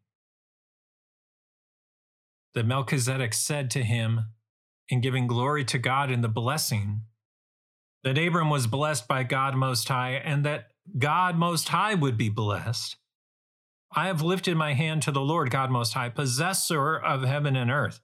That 2.55 2.65
Melchizedek 2.65 3.33
said 3.33 3.71
to 3.71 3.83
him 3.83 4.25
in 4.89 4.99
giving 4.99 5.27
glory 5.27 5.63
to 5.63 5.77
God 5.77 6.11
in 6.11 6.19
the 6.19 6.27
blessing 6.27 7.03
that 8.03 8.17
Abram 8.17 8.49
was 8.49 8.67
blessed 8.67 9.07
by 9.07 9.23
God 9.23 9.55
Most 9.55 9.87
High 9.87 10.13
and 10.13 10.45
that 10.45 10.67
God 10.97 11.37
Most 11.37 11.69
High 11.69 11.95
would 11.95 12.17
be 12.17 12.29
blessed. 12.29 12.95
I 13.93 14.07
have 14.07 14.21
lifted 14.21 14.55
my 14.55 14.73
hand 14.73 15.01
to 15.03 15.11
the 15.11 15.19
Lord 15.21 15.49
God 15.51 15.71
Most 15.71 15.93
High, 15.93 16.09
possessor 16.09 16.97
of 16.97 17.23
heaven 17.23 17.55
and 17.55 17.71
earth. 17.71 17.99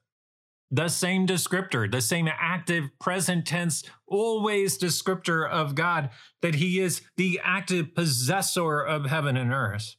the 0.71 0.87
same 0.89 1.27
descriptor, 1.27 1.89
the 1.89 2.01
same 2.01 2.27
active 2.27 2.89
present 2.99 3.45
tense, 3.45 3.83
always 4.07 4.77
descriptor 4.77 5.49
of 5.49 5.75
God, 5.75 6.09
that 6.41 6.55
he 6.55 6.79
is 6.79 7.01
the 7.17 7.39
active 7.43 7.93
possessor 7.95 8.81
of 8.81 9.05
heaven 9.05 9.37
and 9.37 9.51
earth. 9.53 9.95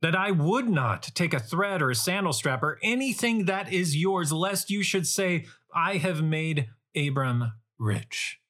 That 0.00 0.16
I 0.16 0.30
would 0.32 0.68
not 0.68 1.10
take 1.14 1.32
a 1.32 1.38
thread 1.38 1.80
or 1.80 1.90
a 1.90 1.94
sandal 1.94 2.32
strap 2.32 2.62
or 2.62 2.78
anything 2.82 3.44
that 3.44 3.72
is 3.72 3.96
yours, 3.96 4.32
lest 4.32 4.70
you 4.70 4.82
should 4.82 5.06
say, 5.06 5.46
I 5.74 5.98
have 5.98 6.22
made 6.22 6.68
Abram 6.96 7.52
rich. 7.78 8.40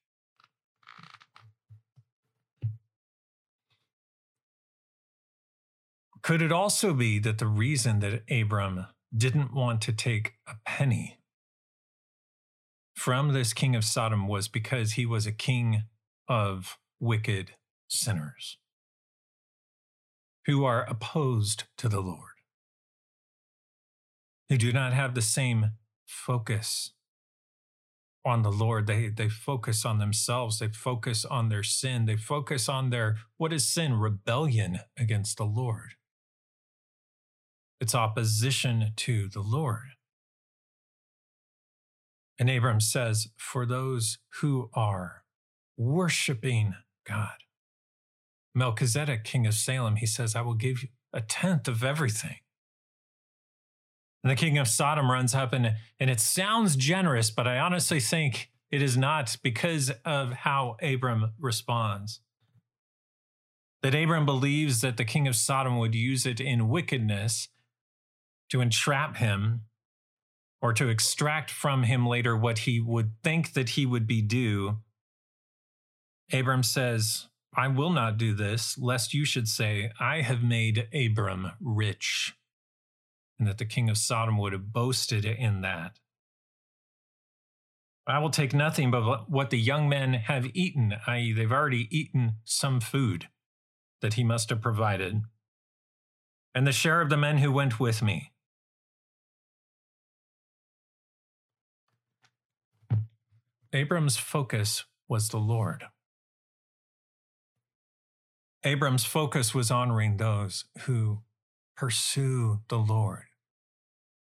Could 6.23 6.41
it 6.41 6.53
also 6.53 6.93
be 6.93 7.19
that 7.19 7.37
the 7.37 7.47
reason 7.47 7.99
that 7.99 8.23
Abram 8.31 8.87
didn't 9.15 9.53
want 9.53 9.81
to 9.81 9.91
take 9.91 10.35
a 10.47 10.55
penny 10.65 11.19
from 12.95 13.33
this 13.33 13.51
king 13.51 13.75
of 13.75 13.83
Sodom 13.83 14.25
was 14.25 14.47
because 14.47 14.93
he 14.93 15.05
was 15.05 15.27
a 15.27 15.33
king 15.33 15.83
of 16.29 16.77
wicked 16.97 17.51
sinners 17.89 18.57
who 20.45 20.63
are 20.63 20.85
opposed 20.85 21.65
to 21.77 21.89
the 21.89 21.99
Lord, 21.99 22.35
who 24.47 24.57
do 24.57 24.71
not 24.71 24.93
have 24.93 25.15
the 25.15 25.21
same 25.21 25.71
focus 26.05 26.93
on 28.23 28.43
the 28.43 28.51
Lord. 28.51 28.87
They, 28.87 29.09
they 29.09 29.27
focus 29.27 29.83
on 29.83 29.99
themselves, 29.99 30.59
they 30.59 30.69
focus 30.69 31.25
on 31.25 31.49
their 31.49 31.63
sin, 31.63 32.05
they 32.05 32.15
focus 32.15 32.69
on 32.69 32.91
their 32.91 33.17
what 33.35 33.51
is 33.51 33.67
sin? 33.67 33.95
Rebellion 33.95 34.79
against 34.97 35.35
the 35.35 35.45
Lord 35.45 35.95
its 37.83 37.93
opposition 37.93 38.93
to 38.95 39.27
the 39.27 39.41
Lord. 39.41 39.89
And 42.39 42.49
Abram 42.49 42.79
says, 42.79 43.27
For 43.37 43.65
those 43.65 44.17
who 44.39 44.69
are 44.73 45.23
worshiping 45.77 46.75
God, 47.05 47.43
Melchizedek, 48.55 49.25
king 49.25 49.45
of 49.45 49.53
Salem, 49.53 49.97
he 49.97 50.05
says, 50.05 50.33
I 50.33 50.41
will 50.41 50.53
give 50.53 50.81
you 50.81 50.89
a 51.11 51.19
tenth 51.19 51.67
of 51.67 51.83
everything. 51.83 52.37
And 54.23 54.31
the 54.31 54.35
king 54.35 54.57
of 54.57 54.69
Sodom 54.69 55.11
runs 55.11 55.35
up, 55.35 55.51
and, 55.51 55.75
and 55.99 56.09
it 56.09 56.21
sounds 56.21 56.77
generous, 56.77 57.29
but 57.29 57.47
I 57.47 57.59
honestly 57.59 57.99
think 57.99 58.49
it 58.71 58.81
is 58.81 58.95
not 58.95 59.35
because 59.43 59.91
of 60.05 60.31
how 60.31 60.77
Abram 60.81 61.33
responds. 61.37 62.21
That 63.81 63.93
Abram 63.93 64.25
believes 64.25 64.79
that 64.79 64.95
the 64.95 65.03
king 65.03 65.27
of 65.27 65.35
Sodom 65.35 65.77
would 65.77 65.93
use 65.93 66.25
it 66.25 66.39
in 66.39 66.69
wickedness 66.69 67.49
to 68.49 68.61
entrap 68.61 69.17
him 69.17 69.61
or 70.61 70.73
to 70.73 70.87
extract 70.87 71.51
from 71.51 71.83
him 71.83 72.07
later 72.07 72.37
what 72.37 72.59
he 72.59 72.79
would 72.79 73.11
think 73.23 73.53
that 73.53 73.69
he 73.69 73.85
would 73.85 74.07
be 74.07 74.21
due, 74.21 74.77
Abram 76.31 76.63
says, 76.63 77.27
I 77.55 77.67
will 77.67 77.91
not 77.91 78.17
do 78.17 78.33
this, 78.33 78.77
lest 78.77 79.13
you 79.13 79.25
should 79.25 79.47
say, 79.47 79.91
I 79.99 80.21
have 80.21 80.41
made 80.41 80.87
Abram 80.93 81.51
rich, 81.61 82.33
and 83.37 83.47
that 83.47 83.57
the 83.57 83.65
king 83.65 83.89
of 83.89 83.97
Sodom 83.97 84.37
would 84.37 84.53
have 84.53 84.73
boasted 84.73 85.25
in 85.25 85.61
that. 85.61 85.99
I 88.07 88.19
will 88.19 88.31
take 88.31 88.53
nothing 88.53 88.91
but 88.91 89.29
what 89.29 89.49
the 89.49 89.59
young 89.59 89.87
men 89.87 90.13
have 90.13 90.47
eaten, 90.53 90.95
i.e., 91.07 91.31
they've 91.31 91.51
already 91.51 91.87
eaten 91.89 92.33
some 92.43 92.81
food 92.81 93.29
that 94.01 94.15
he 94.15 94.23
must 94.23 94.49
have 94.49 94.61
provided, 94.61 95.21
and 96.55 96.67
the 96.67 96.71
share 96.71 97.01
of 97.01 97.09
the 97.09 97.17
men 97.17 97.37
who 97.37 97.51
went 97.51 97.79
with 97.79 98.01
me. 98.01 98.32
Abram's 103.73 104.17
focus 104.17 104.85
was 105.09 105.29
the 105.29 105.37
Lord. 105.37 105.85
Abram's 108.63 109.03
focus 109.03 109.53
was 109.53 109.71
honoring 109.71 110.17
those 110.17 110.65
who 110.81 111.19
pursue 111.75 112.59
the 112.69 112.77
Lord, 112.77 113.25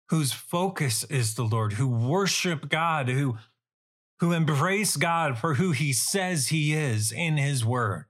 whose 0.09 0.31
focus 0.31 1.03
is 1.05 1.35
the 1.35 1.43
Lord, 1.43 1.73
who 1.73 1.87
worship 1.87 2.69
God, 2.69 3.09
who, 3.09 3.37
who 4.19 4.31
embrace 4.31 4.95
God 4.95 5.37
for 5.37 5.55
who 5.55 5.71
he 5.71 5.93
says 5.93 6.47
he 6.47 6.73
is 6.73 7.11
in 7.11 7.37
his 7.37 7.63
word 7.63 8.05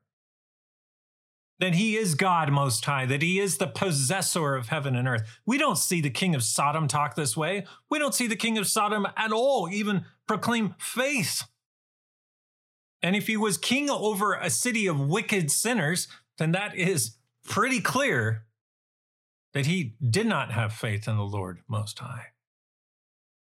that 1.59 1.75
he 1.75 1.95
is 1.95 2.15
God 2.15 2.51
Most 2.51 2.83
High, 2.85 3.05
that 3.05 3.21
he 3.21 3.39
is 3.39 3.57
the 3.57 3.67
possessor 3.67 4.55
of 4.55 4.67
heaven 4.67 4.95
and 4.95 5.07
earth. 5.07 5.39
We 5.45 5.57
don't 5.57 5.77
see 5.77 6.01
the 6.01 6.09
king 6.09 6.35
of 6.35 6.43
Sodom 6.43 6.87
talk 6.87 7.15
this 7.15 7.37
way. 7.37 7.65
We 7.89 7.99
don't 7.99 8.13
see 8.13 8.27
the 8.27 8.35
king 8.35 8.57
of 8.57 8.67
Sodom 8.67 9.07
at 9.15 9.31
all 9.31 9.69
even 9.69 10.05
proclaim 10.27 10.75
faith. 10.77 11.43
And 13.01 13.15
if 13.15 13.27
he 13.27 13.37
was 13.37 13.57
king 13.57 13.89
over 13.89 14.33
a 14.33 14.49
city 14.49 14.87
of 14.87 14.99
wicked 14.99 15.51
sinners, 15.51 16.07
then 16.37 16.51
that 16.51 16.75
is 16.75 17.17
pretty 17.47 17.79
clear 17.79 18.45
that 19.53 19.67
he 19.67 19.95
did 20.07 20.27
not 20.27 20.51
have 20.51 20.73
faith 20.73 21.07
in 21.07 21.15
the 21.15 21.23
Lord 21.23 21.61
Most 21.67 21.99
High, 21.99 22.27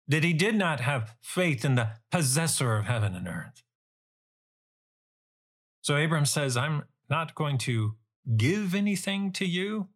that 0.08 0.24
he 0.24 0.34
did 0.34 0.56
not 0.56 0.80
have 0.80 1.14
faith 1.22 1.64
in 1.64 1.76
the 1.76 1.92
possessor 2.10 2.76
of 2.76 2.84
heaven 2.84 3.14
and 3.14 3.26
earth. 3.26 3.62
So 5.80 5.96
Abram 5.96 6.26
says, 6.26 6.56
I'm 6.56 6.82
not 7.14 7.36
going 7.36 7.56
to 7.56 7.94
give 8.36 8.74
anything 8.74 9.30
to 9.30 9.46
you 9.46 9.86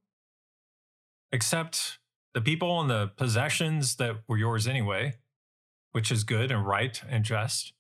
except 1.32 1.98
the 2.32 2.40
people 2.40 2.80
and 2.80 2.88
the 2.88 3.10
possessions 3.16 3.96
that 3.96 4.18
were 4.28 4.38
yours 4.38 4.68
anyway, 4.68 5.14
which 5.90 6.12
is 6.12 6.22
good 6.22 6.52
and 6.52 6.64
right 6.64 7.02
and 7.08 7.24
just 7.24 7.72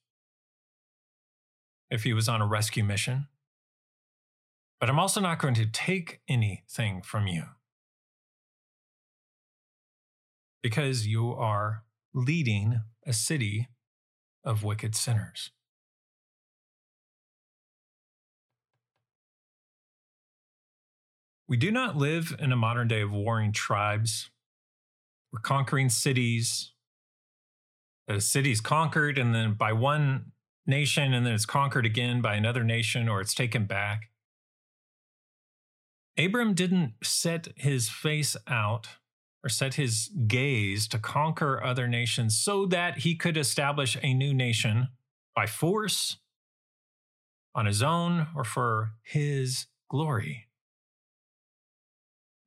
if 1.88 2.02
he 2.02 2.12
was 2.12 2.28
on 2.28 2.42
a 2.42 2.46
rescue 2.48 2.82
mission. 2.82 3.28
But 4.80 4.90
I'm 4.90 4.98
also 4.98 5.20
not 5.20 5.38
going 5.38 5.54
to 5.54 5.66
take 5.66 6.20
anything 6.28 7.00
from 7.02 7.28
you 7.28 7.44
because 10.64 11.06
you 11.06 11.32
are 11.32 11.84
leading 12.12 12.80
a 13.06 13.12
city 13.12 13.68
of 14.42 14.64
wicked 14.64 14.96
sinners. 14.96 15.52
We 21.48 21.56
do 21.56 21.70
not 21.70 21.96
live 21.96 22.36
in 22.38 22.52
a 22.52 22.56
modern 22.56 22.88
day 22.88 23.00
of 23.00 23.10
warring 23.10 23.52
tribes. 23.52 24.28
We're 25.32 25.40
conquering 25.40 25.88
cities. 25.88 26.72
A 28.06 28.20
city's 28.20 28.60
conquered, 28.60 29.16
and 29.16 29.34
then 29.34 29.54
by 29.54 29.72
one 29.72 30.32
nation, 30.66 31.14
and 31.14 31.24
then 31.24 31.32
it's 31.32 31.46
conquered 31.46 31.86
again 31.86 32.20
by 32.20 32.34
another 32.34 32.64
nation, 32.64 33.08
or 33.08 33.22
it's 33.22 33.32
taken 33.32 33.64
back. 33.64 34.10
Abram 36.18 36.52
didn't 36.52 36.94
set 37.02 37.48
his 37.56 37.88
face 37.88 38.36
out 38.46 38.88
or 39.42 39.48
set 39.48 39.74
his 39.74 40.10
gaze 40.26 40.86
to 40.88 40.98
conquer 40.98 41.62
other 41.62 41.86
nations 41.86 42.36
so 42.36 42.66
that 42.66 42.98
he 42.98 43.14
could 43.14 43.36
establish 43.36 43.96
a 44.02 44.12
new 44.12 44.34
nation 44.34 44.88
by 45.34 45.46
force, 45.46 46.18
on 47.54 47.64
his 47.64 47.82
own, 47.82 48.26
or 48.34 48.44
for 48.44 48.90
his 49.02 49.66
glory. 49.88 50.47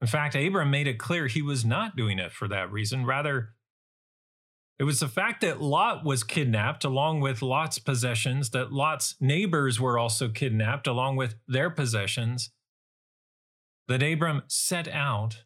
In 0.01 0.07
fact, 0.07 0.35
Abram 0.35 0.71
made 0.71 0.87
it 0.87 0.97
clear 0.97 1.27
he 1.27 1.43
was 1.43 1.63
not 1.63 1.95
doing 1.95 2.17
it 2.17 2.31
for 2.31 2.47
that 2.47 2.71
reason. 2.71 3.05
Rather, 3.05 3.53
it 4.79 4.83
was 4.83 4.99
the 4.99 5.07
fact 5.07 5.41
that 5.41 5.61
Lot 5.61 6.03
was 6.03 6.23
kidnapped 6.23 6.83
along 6.83 7.19
with 7.19 7.43
Lot's 7.43 7.77
possessions, 7.77 8.49
that 8.49 8.73
Lot's 8.73 9.15
neighbors 9.19 9.79
were 9.79 9.99
also 9.99 10.27
kidnapped 10.27 10.87
along 10.87 11.17
with 11.17 11.35
their 11.47 11.69
possessions, 11.69 12.49
that 13.87 14.01
Abram 14.01 14.41
set 14.47 14.87
out 14.87 15.43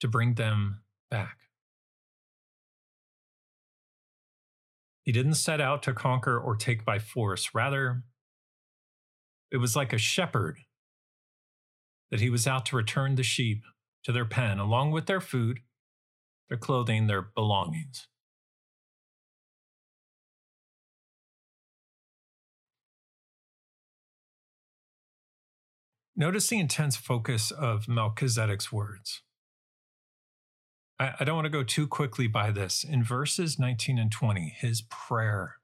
to 0.00 0.08
bring 0.08 0.34
them 0.34 0.80
back. 1.08 1.38
He 5.04 5.12
didn't 5.12 5.34
set 5.34 5.60
out 5.60 5.84
to 5.84 5.92
conquer 5.92 6.36
or 6.36 6.56
take 6.56 6.84
by 6.84 6.98
force. 6.98 7.54
Rather, 7.54 8.02
it 9.52 9.58
was 9.58 9.76
like 9.76 9.92
a 9.92 9.98
shepherd 9.98 10.58
that 12.10 12.20
he 12.20 12.30
was 12.30 12.46
out 12.46 12.66
to 12.66 12.76
return 12.76 13.14
the 13.14 13.22
sheep 13.22 13.62
to 14.04 14.12
their 14.12 14.24
pen 14.24 14.58
along 14.58 14.92
with 14.92 15.06
their 15.06 15.20
food, 15.20 15.60
their 16.48 16.58
clothing, 16.58 17.06
their 17.06 17.22
belongings. 17.22 18.06
Notice 26.18 26.48
the 26.48 26.58
intense 26.58 26.96
focus 26.96 27.50
of 27.50 27.88
Melchizedek's 27.88 28.72
words. 28.72 29.22
I, 30.98 31.12
I, 31.20 31.24
don't 31.24 31.34
want 31.34 31.44
to 31.44 31.50
go 31.50 31.62
too 31.62 31.86
quickly 31.86 32.26
by 32.26 32.50
this. 32.50 32.84
In 32.84 33.04
verses 33.04 33.58
19 33.58 33.98
and 33.98 34.10
20, 34.10 34.56
his 34.58 34.82
prayer, 34.82 35.56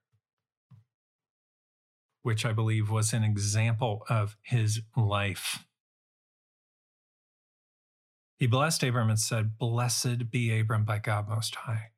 which 2.22 2.44
I 2.44 2.52
believe 2.52 2.90
was 2.90 3.14
an 3.14 3.24
example 3.24 4.04
of 4.10 4.36
his 4.42 4.82
life, 4.94 5.64
he 8.38 8.46
blessed 8.46 8.82
Abram 8.82 9.10
and 9.10 9.18
said, 9.18 9.58
Blessed 9.58 10.30
be 10.30 10.58
Abram 10.58 10.84
by 10.84 10.98
God 10.98 11.28
Most 11.28 11.54
High, 11.54 11.90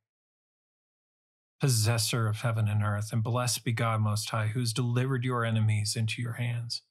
possessor 1.60 2.26
of 2.26 2.42
heaven 2.42 2.68
and 2.68 2.82
earth, 2.82 3.12
and 3.12 3.22
blessed 3.22 3.64
be 3.64 3.72
God 3.72 4.00
Most 4.00 4.30
High, 4.30 4.48
who 4.48 4.60
has 4.60 4.72
delivered 4.72 5.24
your 5.24 5.44
enemies 5.44 5.96
into 5.96 6.20
your 6.20 6.34
hands. 6.34 6.82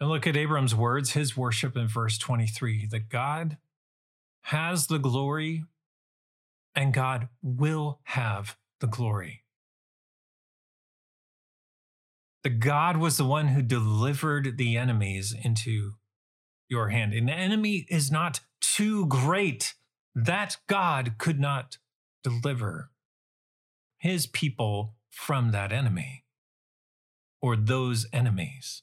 And 0.00 0.08
look 0.08 0.26
at 0.26 0.36
Abram's 0.36 0.74
words, 0.74 1.12
his 1.12 1.36
worship 1.36 1.76
in 1.76 1.86
verse 1.86 2.18
23 2.18 2.88
that 2.90 3.08
God 3.08 3.58
has 4.46 4.88
the 4.88 4.98
glory 4.98 5.64
and 6.74 6.92
God 6.92 7.28
will 7.42 8.00
have 8.04 8.56
the 8.80 8.86
glory. 8.86 9.44
The 12.42 12.50
God 12.50 12.96
was 12.96 13.16
the 13.16 13.24
one 13.24 13.48
who 13.48 13.62
delivered 13.62 14.58
the 14.58 14.76
enemies 14.76 15.32
into 15.44 15.92
your 16.72 16.88
hand. 16.88 17.12
And 17.12 17.28
the 17.28 17.32
enemy 17.32 17.86
is 17.88 18.10
not 18.10 18.40
too 18.60 19.06
great 19.06 19.74
that 20.14 20.56
God 20.66 21.14
could 21.18 21.38
not 21.38 21.78
deliver 22.24 22.90
his 23.98 24.26
people 24.26 24.94
from 25.10 25.52
that 25.52 25.70
enemy 25.70 26.24
or 27.40 27.54
those 27.54 28.06
enemies. 28.12 28.82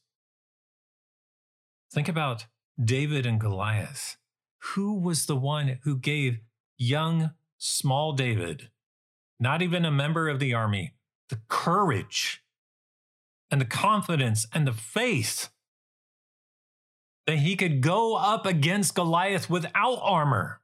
Think 1.91 2.07
about 2.07 2.45
David 2.81 3.25
and 3.25 3.39
Goliath. 3.39 4.17
Who 4.73 4.93
was 4.93 5.25
the 5.25 5.35
one 5.35 5.79
who 5.83 5.97
gave 5.97 6.39
young, 6.77 7.31
small 7.57 8.13
David, 8.13 8.69
not 9.39 9.61
even 9.61 9.85
a 9.85 9.91
member 9.91 10.29
of 10.29 10.39
the 10.39 10.53
army, 10.53 10.93
the 11.29 11.39
courage 11.47 12.43
and 13.49 13.59
the 13.59 13.65
confidence 13.65 14.45
and 14.53 14.67
the 14.67 14.73
faith 14.73 15.49
that 17.30 17.38
he 17.38 17.55
could 17.55 17.82
go 17.82 18.15
up 18.15 18.47
against 18.47 18.95
Goliath 18.95 19.51
without 19.51 19.99
armor? 20.01 20.61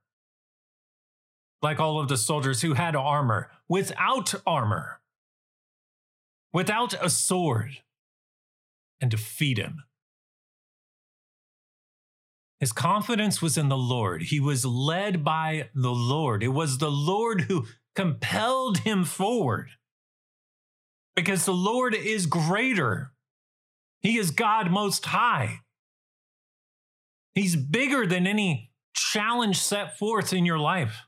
Like 1.61 1.80
all 1.80 1.99
of 1.99 2.07
the 2.07 2.18
soldiers 2.18 2.63
who 2.63 2.74
had 2.74 2.95
armor, 2.95 3.51
without 3.70 4.34
armor, 4.47 4.99
without 6.51 6.95
a 6.99 7.07
sword, 7.11 7.84
and 8.99 9.11
defeat 9.11 9.59
him. 9.59 9.84
His 12.59 12.72
confidence 12.72 13.43
was 13.43 13.59
in 13.59 13.70
the 13.70 13.78
Lord. 13.78 14.24
He 14.24 14.39
was 14.39 14.66
led 14.66 15.24
by 15.24 15.70
the 15.76 15.93
Lord. 15.93 16.41
It 16.41 16.47
was 16.47 16.80
the 16.80 16.89
Lord 16.89 17.41
who 17.41 17.68
compelled 17.93 18.80
him 18.80 19.03
forward 19.03 19.70
because 21.16 21.45
the 21.45 21.53
Lord 21.53 21.93
is 21.93 22.26
greater. 22.26 23.11
He 24.01 24.18
is 24.18 24.32
God 24.32 24.72
most 24.72 25.05
high. 25.05 25.59
He's 27.36 27.55
bigger 27.55 28.07
than 28.07 28.25
any 28.25 28.71
challenge 28.93 29.57
set 29.57 29.97
forth 29.99 30.33
in 30.33 30.45
your 30.45 30.57
life. 30.57 31.03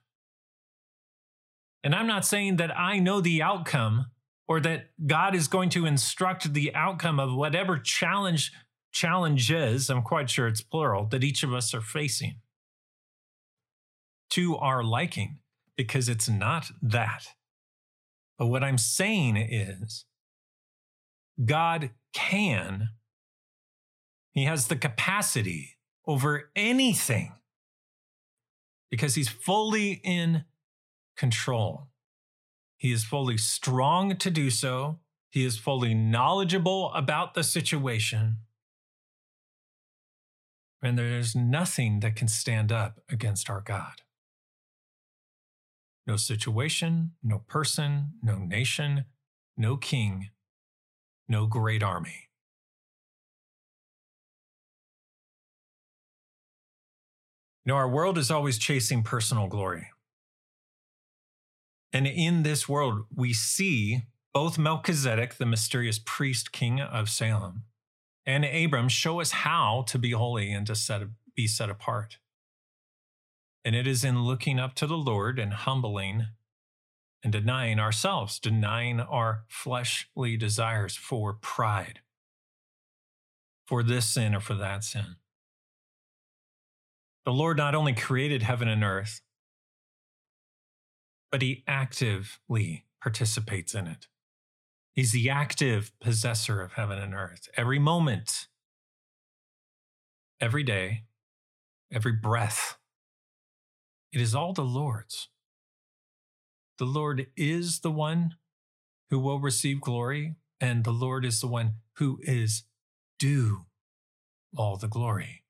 And 1.84 1.96
I'm 1.96 2.08
not 2.08 2.26
saying 2.26 2.58
that 2.58 2.78
I 2.78 3.00
know 3.00 3.22
the 3.22 3.42
outcome 3.42 4.08
or 4.48 4.60
that 4.60 4.90
God 5.06 5.36
is 5.36 5.48
going 5.48 5.70
to 5.72 5.86
instruct 5.86 6.54
the 6.54 6.76
outcome 6.76 7.20
of 7.20 7.34
whatever 7.34 7.80
challenge 7.80 8.52
challenges, 8.92 9.90
I'm 9.90 10.02
quite 10.02 10.30
sure 10.30 10.48
it's 10.48 10.62
plural, 10.62 11.06
that 11.08 11.24
each 11.24 11.44
of 11.44 11.54
us 11.54 11.74
are 11.74 11.82
facing 11.82 12.38
to 14.32 14.58
our 14.58 14.84
liking, 14.84 15.40
because 15.78 16.10
it's 16.10 16.28
not 16.28 16.72
that. 16.82 17.28
But 18.38 18.48
what 18.48 18.64
I'm 18.64 18.78
saying 18.78 19.38
is, 19.38 20.06
God 21.44 21.92
can, 22.14 22.90
He 24.34 24.46
has 24.46 24.68
the 24.68 24.76
capacity 24.76 25.77
over 26.08 26.50
anything 26.56 27.34
because 28.90 29.16
He's 29.16 29.30
fully 29.30 30.02
in 30.04 30.46
control. 31.18 31.88
He 32.78 32.92
is 32.92 33.04
fully 33.04 33.38
strong 33.38 34.16
to 34.18 34.32
do 34.32 34.50
so. 34.50 35.00
He 35.30 35.44
is 35.44 35.58
fully 35.58 35.94
knowledgeable 35.94 36.92
about 36.94 37.34
the 37.34 37.44
situation. 37.44 38.38
And 40.82 40.98
there's 40.98 41.36
nothing 41.36 42.00
that 42.02 42.16
can 42.16 42.28
stand 42.28 42.72
up 42.72 43.02
against 43.10 43.50
our 43.50 43.62
God. 43.62 44.02
No 46.06 46.16
situation, 46.16 47.14
no 47.22 47.40
person, 47.40 48.14
no 48.22 48.38
nation, 48.38 49.06
no 49.58 49.76
king, 49.76 50.30
no 51.28 51.48
great 51.48 51.84
army. 51.84 52.27
You 57.68 57.74
know, 57.74 57.80
our 57.80 57.90
world 57.90 58.18
is 58.18 58.32
always 58.32 58.58
chasing 58.58 59.04
personal 59.04 59.48
glory. 59.48 59.90
And 61.92 62.08
in 62.08 62.44
this 62.44 62.70
world, 62.70 63.08
we 63.14 63.34
see 63.34 64.04
both 64.34 64.58
Melchizedek, 64.58 65.36
the 65.36 65.46
mysterious 65.46 66.00
priest 66.00 66.54
king 66.54 66.80
of 66.80 67.10
Salem, 67.10 67.64
and 68.26 68.46
Abram 68.46 68.88
show 68.88 69.20
us 69.20 69.32
how 69.32 69.84
to 69.90 70.00
be 70.00 70.12
holy 70.12 70.50
and 70.50 70.66
to 70.66 70.76
set, 70.76 71.02
be 71.36 71.46
set 71.46 71.70
apart. 71.70 72.20
And 73.66 73.76
it 73.76 73.86
is 73.86 74.06
in 74.06 74.24
looking 74.24 74.60
up 74.60 74.74
to 74.76 74.88
the 74.88 74.98
Lord 74.98 75.38
and 75.38 75.52
humbling 75.52 76.28
and 77.22 77.34
denying 77.34 77.80
ourselves, 77.82 78.40
denying 78.40 79.02
our 79.02 79.44
fleshly 79.50 80.38
desires 80.38 80.96
for 80.96 81.34
pride, 81.34 82.00
for 83.66 83.84
this 83.84 84.06
sin 84.06 84.34
or 84.34 84.40
for 84.40 84.56
that 84.56 84.86
sin. 84.86 85.18
The 87.28 87.34
Lord 87.34 87.58
not 87.58 87.76
only 87.76 87.92
created 87.92 88.44
heaven 88.44 88.70
and 88.70 88.86
earth, 88.86 89.20
but 91.30 91.42
he 91.42 91.66
actively 91.68 92.86
participates 93.02 93.76
in 93.76 93.86
it. 93.86 94.08
He's 94.94 95.12
the 95.12 95.30
active 95.30 95.92
possessor 96.00 96.62
of 96.62 96.72
heaven 96.72 97.00
and 97.00 97.14
earth. 97.14 97.50
Every 97.58 97.80
moment, 97.80 98.48
every 100.40 100.64
day, 100.64 101.04
every 101.92 102.14
breath, 102.14 102.78
it 104.14 104.22
is 104.22 104.34
all 104.34 104.54
the 104.54 104.62
Lord's. 104.62 105.28
The 106.78 106.86
Lord 106.86 107.28
is 107.36 107.82
the 107.82 107.92
one 107.92 108.36
who 109.10 109.20
will 109.20 109.42
receive 109.42 109.82
glory, 109.82 110.36
and 110.62 110.86
the 110.86 110.92
Lord 110.92 111.26
is 111.26 111.42
the 111.42 111.48
one 111.48 111.74
who 111.98 112.22
is 112.24 112.64
due 113.20 113.66
all 114.56 114.78
the 114.78 114.88
glory. 114.88 115.44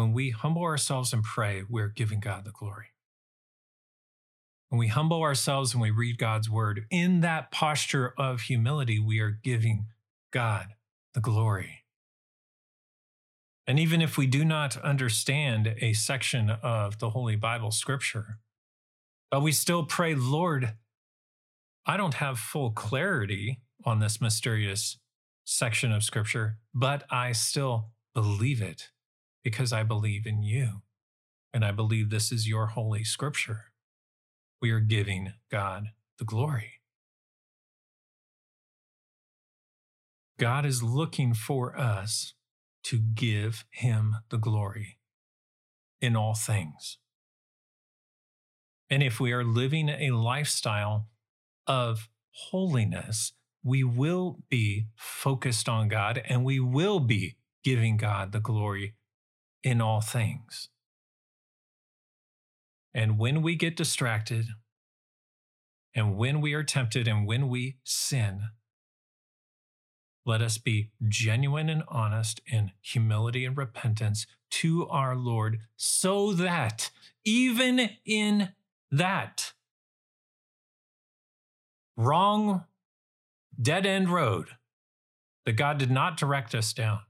When 0.00 0.14
we 0.14 0.30
humble 0.30 0.62
ourselves 0.62 1.12
and 1.12 1.22
pray, 1.22 1.62
we're 1.68 1.90
giving 1.90 2.20
God 2.20 2.46
the 2.46 2.52
glory. 2.52 2.86
When 4.70 4.78
we 4.78 4.86
humble 4.86 5.20
ourselves 5.20 5.74
and 5.74 5.82
we 5.82 5.90
read 5.90 6.16
God's 6.16 6.48
word, 6.48 6.86
in 6.90 7.20
that 7.20 7.50
posture 7.50 8.14
of 8.16 8.40
humility, 8.40 8.98
we 8.98 9.20
are 9.20 9.38
giving 9.42 9.88
God 10.30 10.68
the 11.12 11.20
glory. 11.20 11.84
And 13.66 13.78
even 13.78 14.00
if 14.00 14.16
we 14.16 14.26
do 14.26 14.42
not 14.42 14.78
understand 14.78 15.74
a 15.82 15.92
section 15.92 16.48
of 16.48 16.98
the 16.98 17.10
Holy 17.10 17.36
Bible 17.36 17.70
scripture, 17.70 18.38
but 19.30 19.42
we 19.42 19.52
still 19.52 19.84
pray, 19.84 20.14
Lord, 20.14 20.76
I 21.84 21.98
don't 21.98 22.14
have 22.14 22.38
full 22.38 22.70
clarity 22.70 23.60
on 23.84 23.98
this 23.98 24.18
mysterious 24.18 24.96
section 25.44 25.92
of 25.92 26.02
scripture, 26.02 26.56
but 26.72 27.04
I 27.10 27.32
still 27.32 27.90
believe 28.14 28.62
it 28.62 28.88
because 29.42 29.72
I 29.72 29.82
believe 29.82 30.26
in 30.26 30.42
you. 30.42 30.82
And 31.52 31.64
I 31.64 31.72
believe 31.72 32.10
this 32.10 32.30
is 32.30 32.48
your 32.48 32.66
holy 32.66 33.04
scripture 33.04 33.70
we 34.60 34.70
are 34.70 34.80
giving 34.80 35.32
God 35.50 35.86
the 36.18 36.24
glory. 36.24 36.80
God 40.38 40.64
is 40.64 40.82
looking 40.82 41.34
for 41.34 41.78
us 41.78 42.34
to 42.84 42.98
give 42.98 43.64
him 43.70 44.16
the 44.30 44.38
glory 44.38 44.98
in 46.00 46.16
all 46.16 46.34
things. 46.34 46.98
And 48.88 49.02
if 49.02 49.20
we 49.20 49.32
are 49.32 49.44
living 49.44 49.88
a 49.88 50.10
lifestyle 50.10 51.08
of 51.66 52.08
holiness, 52.30 53.32
we 53.62 53.84
will 53.84 54.38
be 54.48 54.86
focused 54.96 55.68
on 55.68 55.88
God 55.88 56.22
and 56.28 56.44
we 56.44 56.58
will 56.58 57.00
be 57.00 57.36
giving 57.62 57.98
God 57.98 58.32
the 58.32 58.40
glory 58.40 58.94
in 59.62 59.80
all 59.80 60.00
things. 60.00 60.68
And 62.92 63.18
when 63.18 63.42
we 63.42 63.54
get 63.54 63.76
distracted, 63.76 64.46
and 65.94 66.16
when 66.16 66.40
we 66.40 66.54
are 66.54 66.64
tempted, 66.64 67.06
and 67.06 67.26
when 67.26 67.48
we 67.48 67.76
sin, 67.84 68.42
let 70.26 70.42
us 70.42 70.58
be 70.58 70.90
genuine 71.08 71.68
and 71.68 71.82
honest 71.88 72.40
in 72.46 72.72
humility 72.80 73.44
and 73.44 73.56
repentance 73.56 74.26
to 74.50 74.88
our 74.88 75.16
Lord, 75.16 75.60
so 75.76 76.32
that 76.32 76.90
even 77.24 77.90
in 78.04 78.50
that 78.90 79.52
wrong, 81.96 82.64
dead 83.60 83.86
end 83.86 84.10
road 84.10 84.48
that 85.44 85.52
God 85.52 85.78
did 85.78 85.90
not 85.90 86.16
direct 86.16 86.54
us 86.54 86.72
down, 86.72 87.00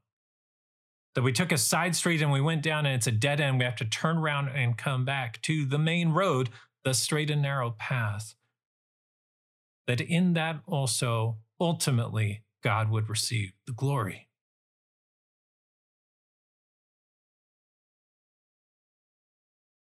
that 1.15 1.23
we 1.23 1.33
took 1.33 1.53
a 1.53 1.59
side 1.59 1.97
street 1.97 2.23
and 2.23 2.33
we 2.33 2.41
went 2.41 2.63
down 2.63 2.87
and 2.87 2.95
it's 2.95 3.07
a 3.07 3.13
dead 3.13 3.41
end. 3.41 3.59
We 3.59 3.65
have 3.65 3.77
to 3.77 3.85
turn 3.85 4.19
around 4.19 4.49
and 4.49 4.79
come 4.79 5.05
back 5.05 5.43
to 5.43 5.65
the 5.65 5.79
main 5.79 6.11
road 6.11 6.51
the 6.85 6.95
straight 6.95 7.31
and 7.31 7.43
narrow 7.43 7.73
path, 7.73 8.35
that 9.87 10.01
in 10.01 10.33
that 10.35 10.61
also 10.67 11.39
ultimately 11.61 12.45
God 12.63 12.91
would 12.91 13.09
receive 13.09 13.53
the 13.67 13.73
glory. 13.73 14.29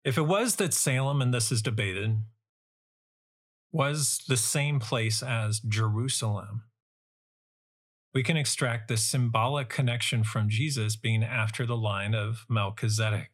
If 0.04 0.18
it 0.18 0.22
was 0.22 0.56
that 0.56 0.74
Salem, 0.74 1.22
and 1.22 1.32
this 1.32 1.52
is 1.52 1.62
debated, 1.62 2.18
was 3.70 4.20
the 4.26 4.36
same 4.36 4.80
place 4.80 5.22
as 5.22 5.60
Jerusalem, 5.60 6.64
we 8.14 8.22
can 8.22 8.36
extract 8.36 8.88
the 8.88 8.96
symbolic 8.96 9.68
connection 9.68 10.22
from 10.24 10.48
Jesus 10.48 10.96
being 10.96 11.24
after 11.24 11.64
the 11.64 11.76
line 11.76 12.14
of 12.14 12.44
Melchizedek. 12.48 13.30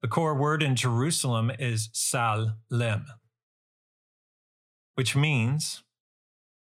The 0.00 0.08
core 0.08 0.34
word 0.34 0.62
in 0.62 0.76
Jerusalem 0.76 1.50
is 1.58 1.88
Salem, 1.92 3.06
which 4.94 5.16
means 5.16 5.82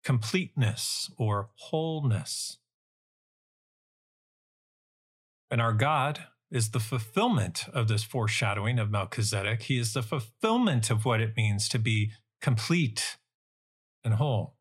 completeness 0.03 1.09
or 1.17 1.49
wholeness. 1.55 2.57
And 5.49 5.61
our 5.61 5.73
God 5.73 6.25
is 6.51 6.71
the 6.71 6.79
fulfillment 6.79 7.65
of 7.73 7.87
this 7.87 8.03
foreshadowing 8.03 8.79
of 8.79 8.91
Melchizedek. 8.91 9.63
He 9.63 9.77
is 9.77 9.93
the 9.93 10.03
fulfillment 10.03 10.89
of 10.89 11.05
what 11.05 11.21
it 11.21 11.35
means 11.35 11.67
to 11.69 11.79
be 11.79 12.11
complete 12.41 13.17
and 14.03 14.15
whole. 14.15 14.55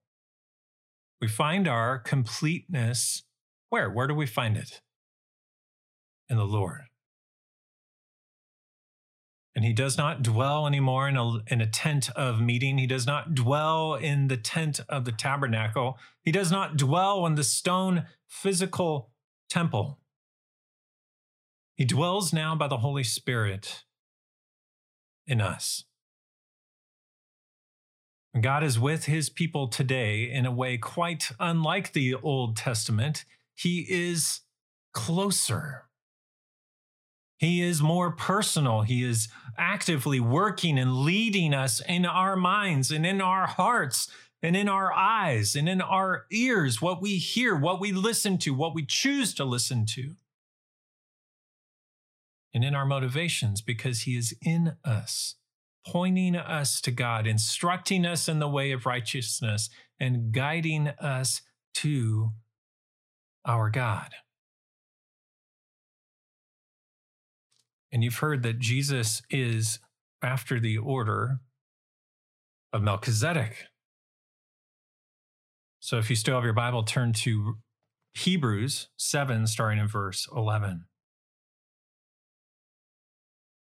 We 1.22 1.28
find 1.28 1.68
our 1.68 2.00
completeness 2.00 3.22
where? 3.68 3.88
Where 3.88 4.08
do 4.08 4.14
we 4.14 4.26
find 4.26 4.56
it? 4.56 4.82
In 6.28 6.36
the 6.36 6.44
Lord. 6.44 6.82
And 9.54 9.64
he 9.64 9.72
does 9.72 9.96
not 9.96 10.24
dwell 10.24 10.66
anymore 10.66 11.08
in 11.08 11.16
a, 11.16 11.38
in 11.46 11.60
a 11.60 11.66
tent 11.66 12.10
of 12.16 12.40
meeting. 12.40 12.76
He 12.76 12.88
does 12.88 13.06
not 13.06 13.36
dwell 13.36 13.94
in 13.94 14.26
the 14.26 14.36
tent 14.36 14.80
of 14.88 15.04
the 15.04 15.12
tabernacle. 15.12 15.96
He 16.24 16.32
does 16.32 16.50
not 16.50 16.76
dwell 16.76 17.24
in 17.24 17.36
the 17.36 17.44
stone 17.44 18.06
physical 18.26 19.12
temple. 19.48 20.00
He 21.76 21.84
dwells 21.84 22.32
now 22.32 22.56
by 22.56 22.66
the 22.66 22.78
Holy 22.78 23.04
Spirit 23.04 23.84
in 25.24 25.40
us. 25.40 25.84
God 28.40 28.64
is 28.64 28.78
with 28.78 29.04
his 29.04 29.28
people 29.28 29.68
today 29.68 30.30
in 30.30 30.46
a 30.46 30.52
way 30.52 30.78
quite 30.78 31.30
unlike 31.38 31.92
the 31.92 32.14
Old 32.14 32.56
Testament. 32.56 33.24
He 33.54 33.86
is 33.88 34.40
closer. 34.92 35.84
He 37.36 37.60
is 37.60 37.82
more 37.82 38.12
personal. 38.12 38.82
He 38.82 39.04
is 39.04 39.28
actively 39.58 40.20
working 40.20 40.78
and 40.78 40.98
leading 40.98 41.52
us 41.52 41.80
in 41.86 42.06
our 42.06 42.36
minds 42.36 42.90
and 42.90 43.04
in 43.04 43.20
our 43.20 43.46
hearts 43.46 44.08
and 44.42 44.56
in 44.56 44.68
our 44.68 44.92
eyes 44.92 45.54
and 45.54 45.68
in 45.68 45.80
our 45.80 46.26
ears, 46.32 46.80
what 46.80 47.02
we 47.02 47.18
hear, 47.18 47.54
what 47.54 47.80
we 47.80 47.92
listen 47.92 48.38
to, 48.38 48.54
what 48.54 48.74
we 48.74 48.84
choose 48.84 49.34
to 49.34 49.44
listen 49.44 49.84
to 49.86 50.14
and 52.54 52.64
in 52.64 52.74
our 52.74 52.86
motivations 52.86 53.60
because 53.60 54.02
He 54.02 54.16
is 54.16 54.34
in 54.44 54.76
us, 54.84 55.36
pointing 55.86 56.36
us 56.36 56.80
to 56.82 56.90
God, 56.90 57.26
instructing 57.26 58.06
us 58.06 58.28
in 58.28 58.38
the 58.38 58.48
way 58.48 58.72
of 58.72 58.86
righteousness, 58.86 59.68
and 59.98 60.32
guiding 60.32 60.88
us 61.00 61.42
to 61.74 62.30
our 63.44 63.70
God. 63.70 64.10
And 67.92 68.02
you've 68.02 68.18
heard 68.18 68.42
that 68.42 68.58
Jesus 68.58 69.22
is 69.30 69.78
after 70.22 70.58
the 70.58 70.78
order 70.78 71.40
of 72.72 72.82
Melchizedek. 72.82 73.66
So 75.80 75.98
if 75.98 76.08
you 76.08 76.16
still 76.16 76.36
have 76.36 76.44
your 76.44 76.52
Bible, 76.52 76.84
turn 76.84 77.12
to 77.14 77.58
Hebrews 78.14 78.88
7, 78.96 79.46
starting 79.46 79.80
in 79.80 79.88
verse 79.88 80.28
11. 80.34 80.84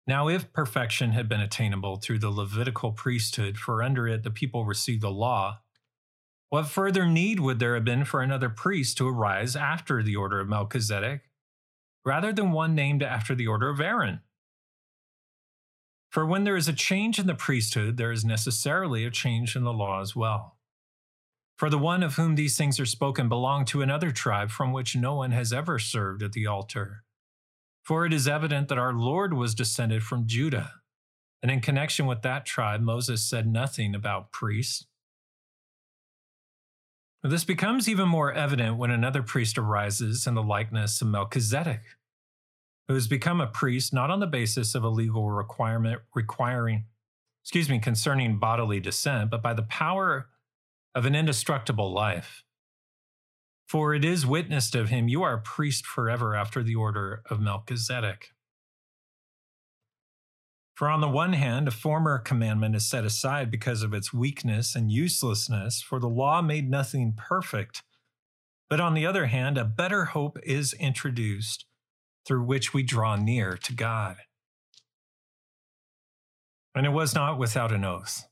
Now, 0.10 0.28
if 0.28 0.52
perfection 0.54 1.12
had 1.12 1.30
been 1.30 1.40
attainable 1.40 1.98
through 1.98 2.18
the 2.18 2.32
Levitical 2.32 2.94
priesthood, 2.94 3.60
for 3.60 3.84
under 3.84 4.08
it 4.08 4.24
the 4.24 4.32
people 4.32 4.66
received 4.66 5.04
the 5.04 5.12
law, 5.12 5.60
what 6.50 6.66
further 6.66 7.06
need 7.06 7.40
would 7.40 7.60
there 7.60 7.76
have 7.76 7.86
been 7.86 8.06
for 8.06 8.24
another 8.24 8.50
priest 8.50 8.98
to 8.98 9.08
arise 9.08 9.56
after 9.56 10.02
the 10.02 10.16
order 10.16 10.40
of 10.40 10.50
Melchizedek, 10.50 11.30
rather 12.04 12.34
than 12.34 12.52
one 12.52 12.74
named 12.74 13.04
after 13.04 13.36
the 13.36 13.46
order 13.46 13.70
of 13.70 13.80
Aaron? 13.80 14.22
For 16.10 16.26
when 16.26 16.44
there 16.44 16.58
is 16.58 16.68
a 16.68 16.74
change 16.74 17.20
in 17.20 17.28
the 17.28 17.36
priesthood, 17.36 17.98
there 17.98 18.12
is 18.12 18.26
necessarily 18.26 19.06
a 19.06 19.12
change 19.12 19.56
in 19.56 19.64
the 19.64 19.72
law 19.72 20.02
as 20.02 20.16
well. 20.16 20.58
For 21.56 21.70
the 21.70 21.78
one 21.78 22.02
of 22.02 22.16
whom 22.16 22.34
these 22.34 22.58
things 22.58 22.80
are 22.80 22.86
spoken 22.88 23.30
belonged 23.30 23.68
to 23.68 23.84
another 23.84 24.10
tribe 24.10 24.50
from 24.50 24.74
which 24.74 24.96
no 24.96 25.14
one 25.14 25.34
has 25.34 25.54
ever 25.54 25.78
served 25.78 26.24
at 26.24 26.32
the 26.32 26.48
altar. 26.48 27.04
For 27.84 28.06
it 28.06 28.14
is 28.14 28.28
evident 28.28 28.68
that 28.68 28.78
our 28.78 28.94
Lord 28.94 29.34
was 29.34 29.56
descended 29.56 30.04
from 30.04 30.28
Judah. 30.28 30.74
And 31.42 31.52
in 31.52 31.62
connection 31.62 32.06
with 32.06 32.22
that 32.22 32.46
tribe, 32.46 32.82
Moses 32.82 33.24
said 33.24 33.48
nothing 33.48 33.96
about 33.96 34.32
priests. 34.32 34.86
This 37.24 37.44
becomes 37.44 37.90
even 37.90 38.08
more 38.08 38.32
evident 38.32 38.78
when 38.78 38.92
another 38.92 39.22
priest 39.22 39.58
arises 39.58 40.26
in 40.26 40.36
the 40.36 40.44
likeness 40.44 41.02
of 41.02 41.08
Melchizedek, 41.08 41.82
who 42.88 42.94
has 42.94 43.08
become 43.08 43.42
a 43.42 43.48
priest 43.48 43.94
not 43.94 44.10
on 44.10 44.20
the 44.20 44.28
basis 44.28 44.74
of 44.74 44.84
a 44.84 44.90
legal 44.90 45.30
requirement 45.30 46.02
requiring, 46.16 46.86
excuse 47.44 47.70
me, 47.70 47.80
concerning 47.80 48.40
bodily 48.40 48.80
descent, 48.80 49.30
but 49.32 49.42
by 49.42 49.54
the 49.54 49.64
power 49.64 50.30
of 50.96 51.06
an 51.06 51.14
indestructible 51.14 51.92
life. 51.92 52.44
For 53.70 53.94
it 53.94 54.04
is 54.04 54.26
witnessed 54.26 54.74
of 54.74 54.90
him, 54.90 55.08
you 55.08 55.22
are 55.22 55.36
a 55.36 55.42
priest 55.42 55.86
forever 55.86 56.36
after 56.36 56.64
the 56.64 56.74
order 56.74 57.22
of 57.30 57.40
Melchizedek. 57.40 58.30
For 60.74 60.90
on 60.90 61.02
the 61.02 61.10
one 61.10 61.34
hand, 61.34 61.68
a 61.68 61.72
former 61.72 62.18
commandment 62.18 62.76
is 62.76 62.90
set 62.90 63.06
aside 63.06 63.52
because 63.52 63.84
of 63.84 63.94
its 63.94 64.12
weakness 64.12 64.76
and 64.76 64.92
uselessness, 64.92 65.84
for 65.84 66.00
the 66.00 66.10
law 66.10 66.42
made 66.42 66.68
nothing 66.68 67.14
perfect. 67.16 67.84
But 68.70 68.80
on 68.80 68.96
the 68.96 69.06
other 69.06 69.28
hand, 69.28 69.58
a 69.58 69.66
better 69.66 70.06
hope 70.06 70.40
is 70.42 70.74
introduced 70.74 71.66
through 72.26 72.46
which 72.46 72.74
we 72.74 72.82
draw 72.82 73.18
near 73.18 73.56
to 73.58 73.74
God. 73.74 74.18
And 76.74 76.88
it 76.88 76.92
was 76.92 77.14
not 77.14 77.38
without 77.38 77.72
an 77.72 77.84
oath. 77.84 78.29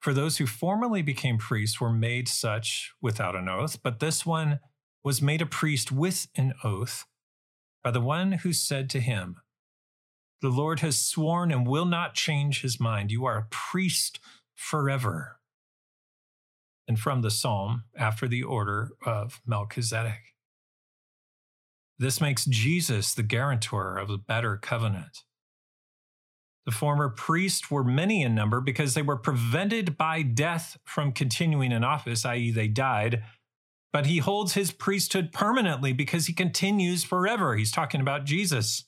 For 0.00 0.12
those 0.12 0.38
who 0.38 0.46
formerly 0.46 1.02
became 1.02 1.38
priests 1.38 1.80
were 1.80 1.92
made 1.92 2.28
such 2.28 2.92
without 3.00 3.34
an 3.34 3.48
oath, 3.48 3.82
but 3.82 4.00
this 4.00 4.24
one 4.24 4.60
was 5.02 5.22
made 5.22 5.42
a 5.42 5.46
priest 5.46 5.90
with 5.90 6.28
an 6.36 6.54
oath 6.64 7.06
by 7.82 7.90
the 7.92 8.00
one 8.00 8.32
who 8.32 8.52
said 8.52 8.90
to 8.90 9.00
him, 9.00 9.36
The 10.42 10.48
Lord 10.48 10.80
has 10.80 10.98
sworn 10.98 11.52
and 11.52 11.66
will 11.66 11.84
not 11.84 12.14
change 12.14 12.62
his 12.62 12.80
mind. 12.80 13.12
You 13.12 13.24
are 13.24 13.38
a 13.38 13.46
priest 13.48 14.18
forever. 14.54 15.38
And 16.88 16.98
from 16.98 17.22
the 17.22 17.30
psalm, 17.30 17.84
after 17.96 18.26
the 18.26 18.42
order 18.42 18.90
of 19.04 19.40
Melchizedek. 19.46 20.34
This 21.98 22.20
makes 22.20 22.44
Jesus 22.44 23.14
the 23.14 23.22
guarantor 23.22 23.96
of 23.96 24.10
a 24.10 24.18
better 24.18 24.56
covenant. 24.56 25.22
The 26.66 26.72
former 26.72 27.08
priests 27.08 27.70
were 27.70 27.84
many 27.84 28.22
in 28.22 28.34
number 28.34 28.60
because 28.60 28.94
they 28.94 29.02
were 29.02 29.16
prevented 29.16 29.96
by 29.96 30.22
death 30.22 30.76
from 30.84 31.12
continuing 31.12 31.70
in 31.70 31.84
office, 31.84 32.24
i.e., 32.24 32.50
they 32.50 32.66
died. 32.66 33.22
But 33.92 34.06
he 34.06 34.18
holds 34.18 34.54
his 34.54 34.72
priesthood 34.72 35.32
permanently 35.32 35.92
because 35.92 36.26
he 36.26 36.32
continues 36.32 37.04
forever. 37.04 37.54
He's 37.54 37.70
talking 37.70 38.00
about 38.00 38.24
Jesus. 38.24 38.84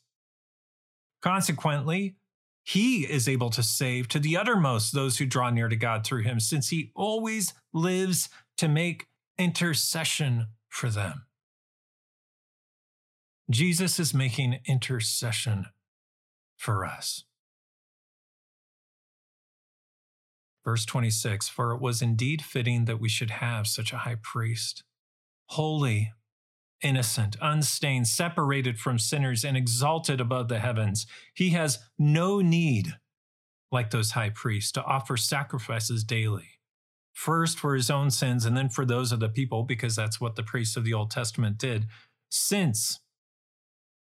Consequently, 1.23 2.17
he 2.65 3.05
is 3.05 3.29
able 3.29 3.49
to 3.51 3.63
save 3.63 4.09
to 4.09 4.19
the 4.19 4.37
uttermost 4.37 4.93
those 4.93 5.19
who 5.19 5.25
draw 5.25 5.49
near 5.49 5.69
to 5.69 5.77
God 5.77 6.05
through 6.05 6.25
him, 6.25 6.41
since 6.41 6.69
he 6.69 6.91
always 6.95 7.55
lives 7.73 8.29
to 8.59 8.69
make 8.69 9.07
intercession 9.39 10.49
for 10.69 10.91
them. 10.91 11.27
Jesus 13.51 13.99
is 13.99 14.13
making 14.13 14.59
intercession 14.67 15.67
for 16.57 16.85
us. 16.85 17.25
Verse 20.69 20.85
26 20.85 21.49
For 21.49 21.73
it 21.73 21.81
was 21.81 22.03
indeed 22.03 22.43
fitting 22.43 22.85
that 22.85 23.01
we 23.01 23.09
should 23.09 23.31
have 23.31 23.67
such 23.67 23.91
a 23.91 24.05
high 24.05 24.19
priest, 24.23 24.85
holy, 25.47 26.13
innocent, 26.83 27.39
unstained, 27.41 28.07
separated 28.07 28.79
from 28.79 28.99
sinners, 28.99 29.47
and 29.47 29.57
exalted 29.57 30.21
above 30.21 30.49
the 30.49 30.59
heavens. 30.59 31.07
He 31.33 31.51
has 31.51 31.79
no 31.99 32.43
need, 32.43 32.97
like 33.73 33.89
those 33.89 34.11
high 34.11 34.29
priests, 34.29 34.71
to 34.73 34.85
offer 34.85 35.17
sacrifices 35.17 36.05
daily. 36.05 36.51
First 37.15 37.59
for 37.59 37.75
his 37.75 37.89
own 37.89 38.11
sins 38.11 38.45
and 38.45 38.55
then 38.55 38.69
for 38.69 38.85
those 38.85 39.11
of 39.11 39.21
the 39.21 39.31
people, 39.31 39.63
because 39.63 39.97
that's 39.97 40.21
what 40.21 40.37
the 40.37 40.43
priests 40.43 40.77
of 40.77 40.85
the 40.85 40.93
Old 40.93 41.11
Testament 41.11 41.57
did. 41.57 41.87
Since 42.29 43.01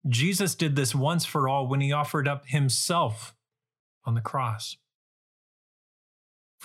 Jesus 0.05 0.53
did 0.53 0.76
this 0.76 0.93
once 0.93 1.24
for 1.24 1.47
all 1.47 1.65
when 1.65 1.80
he 1.80 1.93
offered 1.93 2.28
up 2.28 2.47
himself 2.47 3.34
on 4.03 4.15
the 4.15 4.22
cross. 4.22 4.76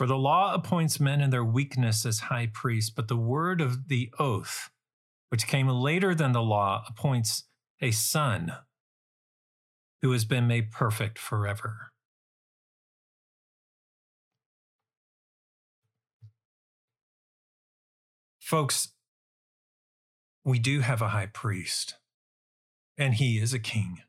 For 0.02 0.06
the 0.08 0.16
law 0.16 0.52
appoints 0.52 0.98
men 0.98 1.20
in 1.20 1.30
their 1.30 1.44
weakness 1.44 2.04
as 2.04 2.18
high 2.18 2.50
priests, 2.52 2.90
but 2.90 3.06
the 3.06 3.16
word 3.16 3.60
of 3.60 3.86
the 3.86 4.12
oath, 4.18 4.68
which 5.28 5.46
came 5.46 5.68
later 5.68 6.12
than 6.12 6.32
the 6.32 6.42
law, 6.42 6.84
appoints 6.88 7.44
a 7.80 7.92
son 7.92 8.52
who 10.00 10.10
has 10.10 10.24
been 10.24 10.48
made 10.48 10.72
perfect 10.72 11.20
forever. 11.20 11.92
Folks, 18.40 18.88
we 20.44 20.58
do 20.58 20.80
have 20.80 21.00
a 21.00 21.10
high 21.10 21.26
priest, 21.26 21.94
and 22.98 23.14
he 23.14 23.38
is 23.38 23.54
a 23.54 23.60
king. 23.60 24.00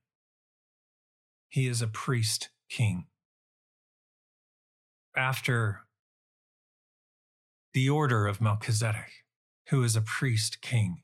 He 1.49 1.67
is 1.67 1.83
a 1.83 1.87
priest 1.87 2.49
king. 2.67 3.05
After 5.15 5.81
the 7.73 7.89
order 7.89 8.27
of 8.27 8.41
Melchizedek, 8.41 9.25
who 9.69 9.83
is 9.83 9.95
a 9.95 10.01
priest 10.01 10.61
king, 10.61 11.01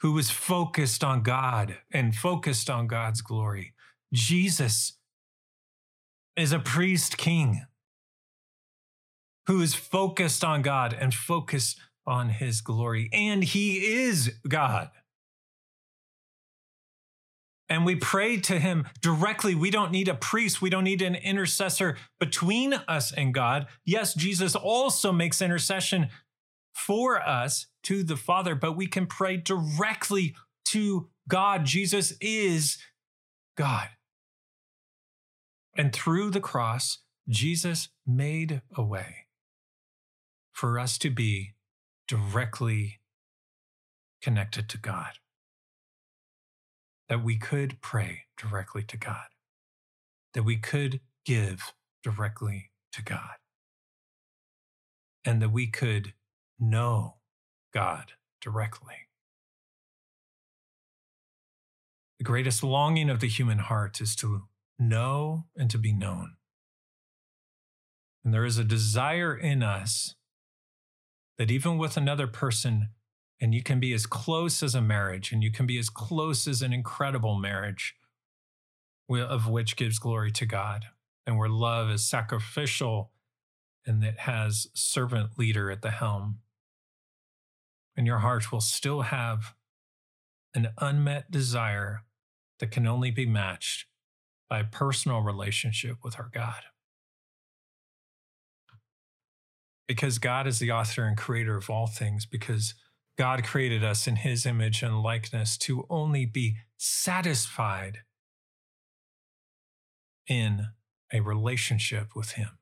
who 0.00 0.12
was 0.12 0.30
focused 0.30 1.02
on 1.02 1.22
God 1.22 1.78
and 1.90 2.14
focused 2.14 2.68
on 2.68 2.86
God's 2.86 3.22
glory. 3.22 3.72
Jesus 4.12 4.98
is 6.36 6.52
a 6.52 6.58
priest 6.58 7.16
king 7.16 7.64
who 9.46 9.60
is 9.60 9.74
focused 9.74 10.44
on 10.44 10.62
God 10.62 10.96
and 10.98 11.14
focused 11.14 11.78
on 12.06 12.28
his 12.28 12.60
glory. 12.60 13.08
And 13.12 13.44
he 13.44 14.02
is 14.02 14.34
God. 14.48 14.90
And 17.68 17.86
we 17.86 17.96
pray 17.96 18.36
to 18.40 18.58
him 18.58 18.86
directly. 19.00 19.54
We 19.54 19.70
don't 19.70 19.90
need 19.90 20.08
a 20.08 20.14
priest. 20.14 20.60
We 20.60 20.70
don't 20.70 20.84
need 20.84 21.00
an 21.00 21.14
intercessor 21.14 21.96
between 22.20 22.74
us 22.74 23.12
and 23.12 23.32
God. 23.32 23.66
Yes, 23.84 24.14
Jesus 24.14 24.54
also 24.54 25.12
makes 25.12 25.40
intercession 25.40 26.08
for 26.74 27.20
us 27.20 27.66
to 27.84 28.02
the 28.02 28.16
Father, 28.16 28.54
but 28.54 28.76
we 28.76 28.86
can 28.86 29.06
pray 29.06 29.36
directly 29.36 30.34
to 30.66 31.08
God. 31.28 31.64
Jesus 31.64 32.12
is 32.20 32.78
God. 33.56 33.88
And 35.76 35.92
through 35.92 36.30
the 36.30 36.40
cross, 36.40 36.98
Jesus 37.28 37.88
made 38.06 38.60
a 38.76 38.82
way 38.82 39.26
for 40.52 40.78
us 40.78 40.98
to 40.98 41.10
be 41.10 41.54
directly 42.06 43.00
connected 44.22 44.68
to 44.68 44.78
God 44.78 45.12
that 47.08 47.22
we 47.22 47.36
could 47.36 47.80
pray 47.80 48.22
directly 48.36 48.82
to 48.82 48.96
God, 48.96 49.26
that 50.32 50.42
we 50.42 50.56
could 50.56 51.00
give 51.24 51.72
directly 52.02 52.70
to 52.92 53.02
God, 53.02 53.36
and 55.24 55.40
that 55.42 55.52
we 55.52 55.66
could 55.66 56.14
know 56.58 57.16
God 57.72 58.12
directly. 58.40 59.08
The 62.18 62.24
greatest 62.24 62.62
longing 62.62 63.10
of 63.10 63.20
the 63.20 63.28
human 63.28 63.58
heart 63.58 64.00
is 64.00 64.14
to 64.16 64.44
know 64.78 65.46
and 65.56 65.70
to 65.70 65.78
be 65.78 65.92
known. 65.92 66.36
And 68.24 68.32
there 68.32 68.44
is 68.44 68.56
a 68.56 68.64
desire 68.64 69.36
in 69.36 69.62
us 69.62 70.14
that 71.36 71.50
even 71.50 71.76
with 71.76 71.96
another 71.96 72.26
person, 72.26 72.90
and 73.40 73.54
you 73.54 73.62
can 73.62 73.80
be 73.80 73.92
as 73.92 74.06
close 74.06 74.62
as 74.62 74.74
a 74.74 74.80
marriage, 74.80 75.32
and 75.32 75.42
you 75.42 75.50
can 75.50 75.66
be 75.66 75.78
as 75.78 75.90
close 75.90 76.46
as 76.46 76.62
an 76.62 76.72
incredible 76.72 77.36
marriage, 77.36 77.94
of 79.10 79.48
which 79.48 79.76
gives 79.76 79.98
glory 79.98 80.32
to 80.32 80.46
God, 80.46 80.86
and 81.26 81.38
where 81.38 81.48
love 81.48 81.90
is 81.90 82.04
sacrificial 82.04 83.10
and 83.86 84.02
that 84.02 84.20
has 84.20 84.68
servant 84.74 85.38
leader 85.38 85.70
at 85.70 85.82
the 85.82 85.90
helm. 85.90 86.38
And 87.96 88.06
your 88.06 88.18
heart 88.18 88.50
will 88.50 88.60
still 88.60 89.02
have 89.02 89.54
an 90.54 90.68
unmet 90.78 91.30
desire 91.30 92.04
that 92.60 92.70
can 92.70 92.86
only 92.86 93.10
be 93.10 93.26
matched 93.26 93.86
by 94.48 94.60
a 94.60 94.64
personal 94.64 95.20
relationship 95.20 95.98
with 96.02 96.18
our 96.18 96.30
God. 96.32 96.62
Because 99.86 100.18
God 100.18 100.46
is 100.46 100.60
the 100.60 100.70
author 100.70 101.04
and 101.04 101.16
creator 101.16 101.56
of 101.56 101.68
all 101.68 101.86
things, 101.86 102.24
because 102.24 102.74
God 103.16 103.44
created 103.44 103.84
us 103.84 104.06
in 104.06 104.16
his 104.16 104.44
image 104.44 104.82
and 104.82 105.02
likeness 105.02 105.56
to 105.58 105.86
only 105.88 106.26
be 106.26 106.56
satisfied 106.76 107.98
in 110.26 110.68
a 111.12 111.20
relationship 111.20 112.16
with 112.16 112.32
him. 112.32 112.58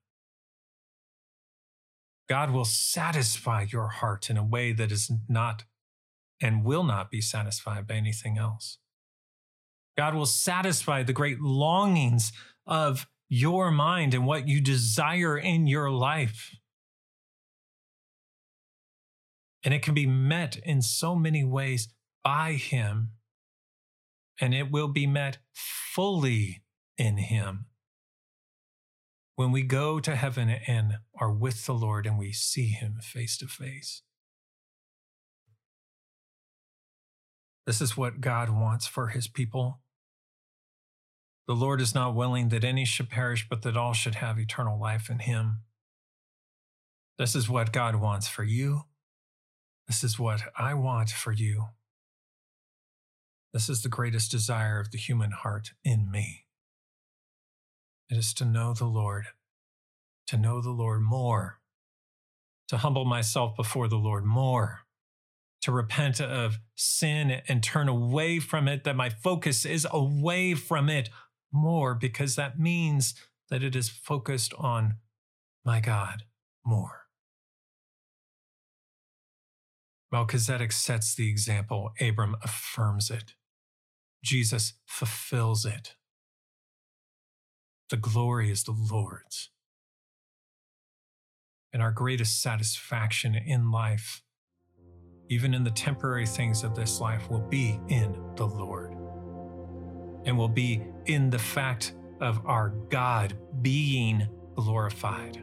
God 2.29 2.51
will 2.51 2.65
satisfy 2.65 3.67
your 3.71 3.89
heart 3.89 4.31
in 4.31 4.37
a 4.37 4.45
way 4.45 4.73
that 4.73 4.93
is 4.93 5.11
not 5.29 5.65
and 6.41 6.65
will 6.65 6.85
not 6.85 7.11
be 7.11 7.21
satisfied 7.21 7.87
by 7.87 7.95
anything 7.95 8.37
else. 8.37 8.79
God 9.97 10.15
will 10.15 10.27
satisfy 10.27 11.03
the 11.03 11.13
great 11.13 11.41
longings 11.41 12.33
of 12.67 13.07
your 13.29 13.71
mind 13.71 14.15
and 14.15 14.27
what 14.27 14.49
you 14.49 14.61
desire 14.61 15.39
in 15.39 15.67
your 15.67 15.91
life. 15.91 16.57
And 19.65 19.73
it 19.73 19.83
can 19.83 19.95
be 19.95 20.07
met 20.07 20.57
in 20.57 20.83
so 20.83 21.15
many 21.15 21.45
ways 21.45 21.89
by 22.25 22.53
Him. 22.53 23.13
And 24.41 24.55
it 24.55 24.71
will 24.71 24.89
be 24.89 25.07
met 25.07 25.39
fully 25.55 26.63
in 26.97 27.17
Him. 27.17 27.67
When 29.37 29.53
we 29.53 29.63
go 29.63 30.01
to 30.01 30.17
heaven 30.17 30.51
and 30.51 30.95
are 31.19 31.33
with 31.33 31.67
the 31.67 31.75
Lord 31.75 32.07
and 32.07 32.19
we 32.19 32.33
see 32.33 32.69
Him 32.69 32.99
face 33.01 33.37
to 33.39 33.47
face. 33.47 34.03
This 37.67 37.81
is 37.81 37.97
what 37.97 38.21
God 38.21 38.51
wants 38.51 38.87
for 38.87 39.09
His 39.09 39.29
people. 39.29 39.81
The 41.47 41.55
Lord 41.55 41.81
is 41.81 41.95
not 41.95 42.15
willing 42.15 42.49
that 42.49 42.65
any 42.65 42.85
should 42.85 43.11
perish, 43.11 43.47
but 43.49 43.63
that 43.63 43.77
all 43.77 43.93
should 43.93 44.17
have 44.17 44.39
eternal 44.39 44.81
life 44.81 45.09
in 45.11 45.21
Him. 45.21 45.61
This 47.19 47.35
is 47.35 47.49
what 47.49 47.73
God 47.73 47.97
wants 47.97 48.27
for 48.29 48.45
you. 48.45 48.83
This 49.93 50.05
is 50.05 50.19
what 50.19 50.41
I 50.59 50.73
want 50.73 51.11
for 51.11 51.33
you. 51.33 51.67
This 53.53 53.69
is 53.69 53.83
the 53.83 53.91
greatest 53.91 54.31
desire 54.31 54.81
of 54.81 54.91
the 54.91 54.97
human 54.97 55.33
heart 55.33 55.73
in 55.85 56.11
me. 56.11 56.47
It 58.09 58.17
is 58.17 58.33
to 58.35 58.47
know 58.47 58.73
the 58.73 58.87
Lord, 58.87 59.27
to 60.29 60.39
know 60.39 60.63
the 60.63 60.71
Lord 60.71 61.03
more, 61.03 61.59
to 62.69 62.79
humble 62.79 63.05
myself 63.05 63.55
before 63.55 63.87
the 63.87 63.99
Lord 63.99 64.25
more, 64.25 64.87
to 65.61 65.71
repent 65.71 66.23
of 66.23 66.57
sin 66.75 67.43
and 67.47 67.63
turn 67.63 67.87
away 67.87 68.39
from 68.39 68.69
it, 68.69 68.85
that 68.85 68.97
my 68.97 69.11
focus 69.11 69.67
is 69.67 69.87
away 69.91 70.55
from 70.55 70.89
it 70.89 71.11
more, 71.53 71.95
because 71.95 72.35
that 72.37 72.59
means 72.59 73.15
that 73.51 73.63
it 73.63 73.77
is 73.77 73.91
focused 73.91 74.55
on 74.57 74.95
my 75.67 75.81
God 75.81 76.23
more. 76.65 77.02
Melchizedek 80.13 80.73
sets 80.73 81.15
the 81.15 81.29
example, 81.29 81.93
Abram 81.99 82.37
affirms 82.43 83.11
it. 83.11 83.33
Jesus 84.23 84.75
fulfills 84.85 85.65
it. 85.65 85.95
The 87.89 87.97
glory 87.97 88.51
is 88.51 88.63
the 88.65 88.73
Lord's. 88.73 89.51
And 91.73 91.83
our 91.83 91.91
greatest 91.91 92.43
satisfaction 92.43 93.35
in 93.35 93.71
life, 93.71 94.23
even 95.31 95.55
in 95.55 95.65
the 95.65 95.71
temporary 95.71 96.27
things 96.27 96.63
of 96.63 96.75
this 96.75 97.01
life, 97.01 97.31
will 97.31 97.41
be 97.41 97.81
in 97.89 98.13
the 98.37 98.47
Lord 98.47 98.95
and 100.27 100.37
will 100.37 100.49
be 100.49 100.83
in 101.07 101.31
the 101.31 101.39
fact 101.39 101.95
of 102.21 102.45
our 102.47 102.69
God 102.91 103.35
being 103.63 104.29
glorified. 104.55 105.43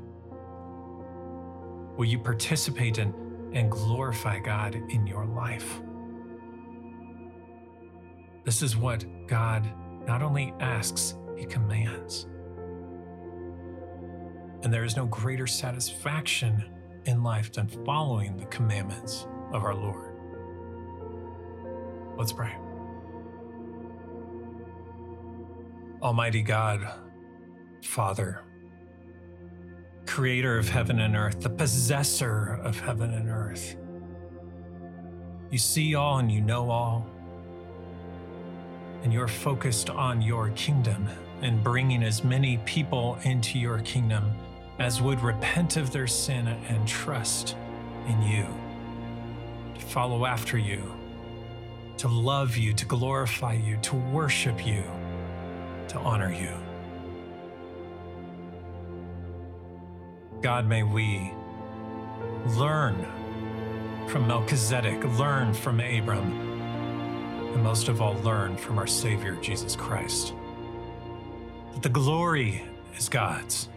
Will 1.98 2.06
you 2.06 2.20
participate 2.20 3.00
in 3.00 3.14
and 3.54 3.72
glorify 3.72 4.40
God 4.40 4.76
in 4.76 5.08
your 5.08 5.26
life. 5.26 5.82
This 8.44 8.62
is 8.62 8.76
what 8.78 9.06
God 9.28 9.70
not 10.08 10.22
only 10.22 10.54
asks, 10.60 11.16
He 11.38 11.46
commands. 11.46 12.28
And 14.64 14.74
there 14.74 14.84
is 14.84 14.96
no 14.96 15.06
greater 15.06 15.48
satisfaction 15.48 16.64
in 17.06 17.24
life 17.24 17.52
than 17.52 17.68
following 17.86 18.38
the 18.38 18.46
commandments 18.46 19.28
of 19.54 19.64
our 19.64 19.76
Lord. 19.76 20.16
Let's 22.18 22.34
pray. 22.34 22.56
Almighty 26.02 26.42
God, 26.42 26.88
Father, 27.84 28.44
creator 30.10 30.58
of 30.58 30.68
heaven 30.68 31.02
and 31.02 31.16
earth, 31.16 31.40
the 31.40 31.50
possessor 31.50 32.60
of 32.64 32.80
heaven 32.80 33.14
and 33.14 33.30
earth. 33.30 33.76
You 35.52 35.60
see 35.60 35.94
all 35.94 36.18
and 36.18 36.32
you 36.32 36.42
know 36.42 36.72
all. 36.72 37.06
And 39.04 39.14
you're 39.14 39.28
focused 39.28 39.92
on 39.92 40.20
your 40.20 40.50
kingdom 40.56 41.08
and 41.44 41.64
bringing 41.64 42.02
as 42.02 42.24
many 42.24 42.58
people 42.66 43.20
into 43.24 43.60
your 43.60 43.80
kingdom 43.82 44.32
as 44.80 45.00
would 45.00 45.22
repent 45.22 45.78
of 45.78 45.92
their 45.92 46.08
sin 46.08 46.48
and 46.48 46.88
trust 46.88 47.56
in 48.08 48.20
you, 48.24 48.48
to 49.76 49.86
follow 49.86 50.26
after 50.26 50.58
you, 50.58 50.92
to 51.98 52.08
love 52.08 52.58
you, 52.58 52.74
to 52.74 52.86
glorify 52.86 53.54
you, 53.54 53.78
to 53.84 53.96
worship 53.96 54.66
you, 54.66 54.84
to 55.88 56.00
honor 56.00 56.34
you. 56.34 56.69
God, 60.42 60.68
may 60.68 60.84
we 60.84 61.34
learn 62.56 63.06
from 64.08 64.26
Melchizedek, 64.26 65.04
learn 65.18 65.54
from 65.54 65.82
Abram, 65.82 66.32
and 67.54 67.64
most 67.64 67.90
of 67.90 68.02
all, 68.02 68.16
learn 68.20 68.56
from 68.56 68.78
our 68.78 68.88
Savior, 68.88 69.36
Jesus 69.42 69.76
Christ. 69.76 70.34
That 71.74 71.84
the 71.84 71.90
glory 71.90 72.64
is 72.96 73.10
God's, 73.10 73.68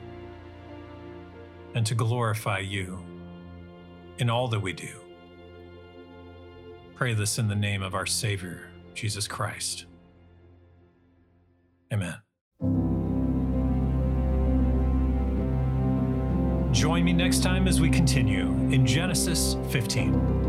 and 1.74 1.84
to 1.84 1.96
glorify 1.96 2.60
you 2.60 3.04
in 4.18 4.30
all 4.30 4.46
that 4.48 4.60
we 4.60 4.72
do. 4.72 5.00
Pray 6.94 7.14
this 7.14 7.38
in 7.38 7.48
the 7.48 7.56
name 7.56 7.82
of 7.82 7.94
our 7.94 8.06
Savior, 8.06 8.70
Jesus 8.94 9.26
Christ. 9.26 9.86
Amen. 11.92 12.16
Join 16.72 17.04
me 17.04 17.12
next 17.12 17.42
time 17.42 17.68
as 17.68 17.82
we 17.82 17.90
continue 17.90 18.46
in 18.72 18.86
Genesis 18.86 19.56
15. 19.68 20.41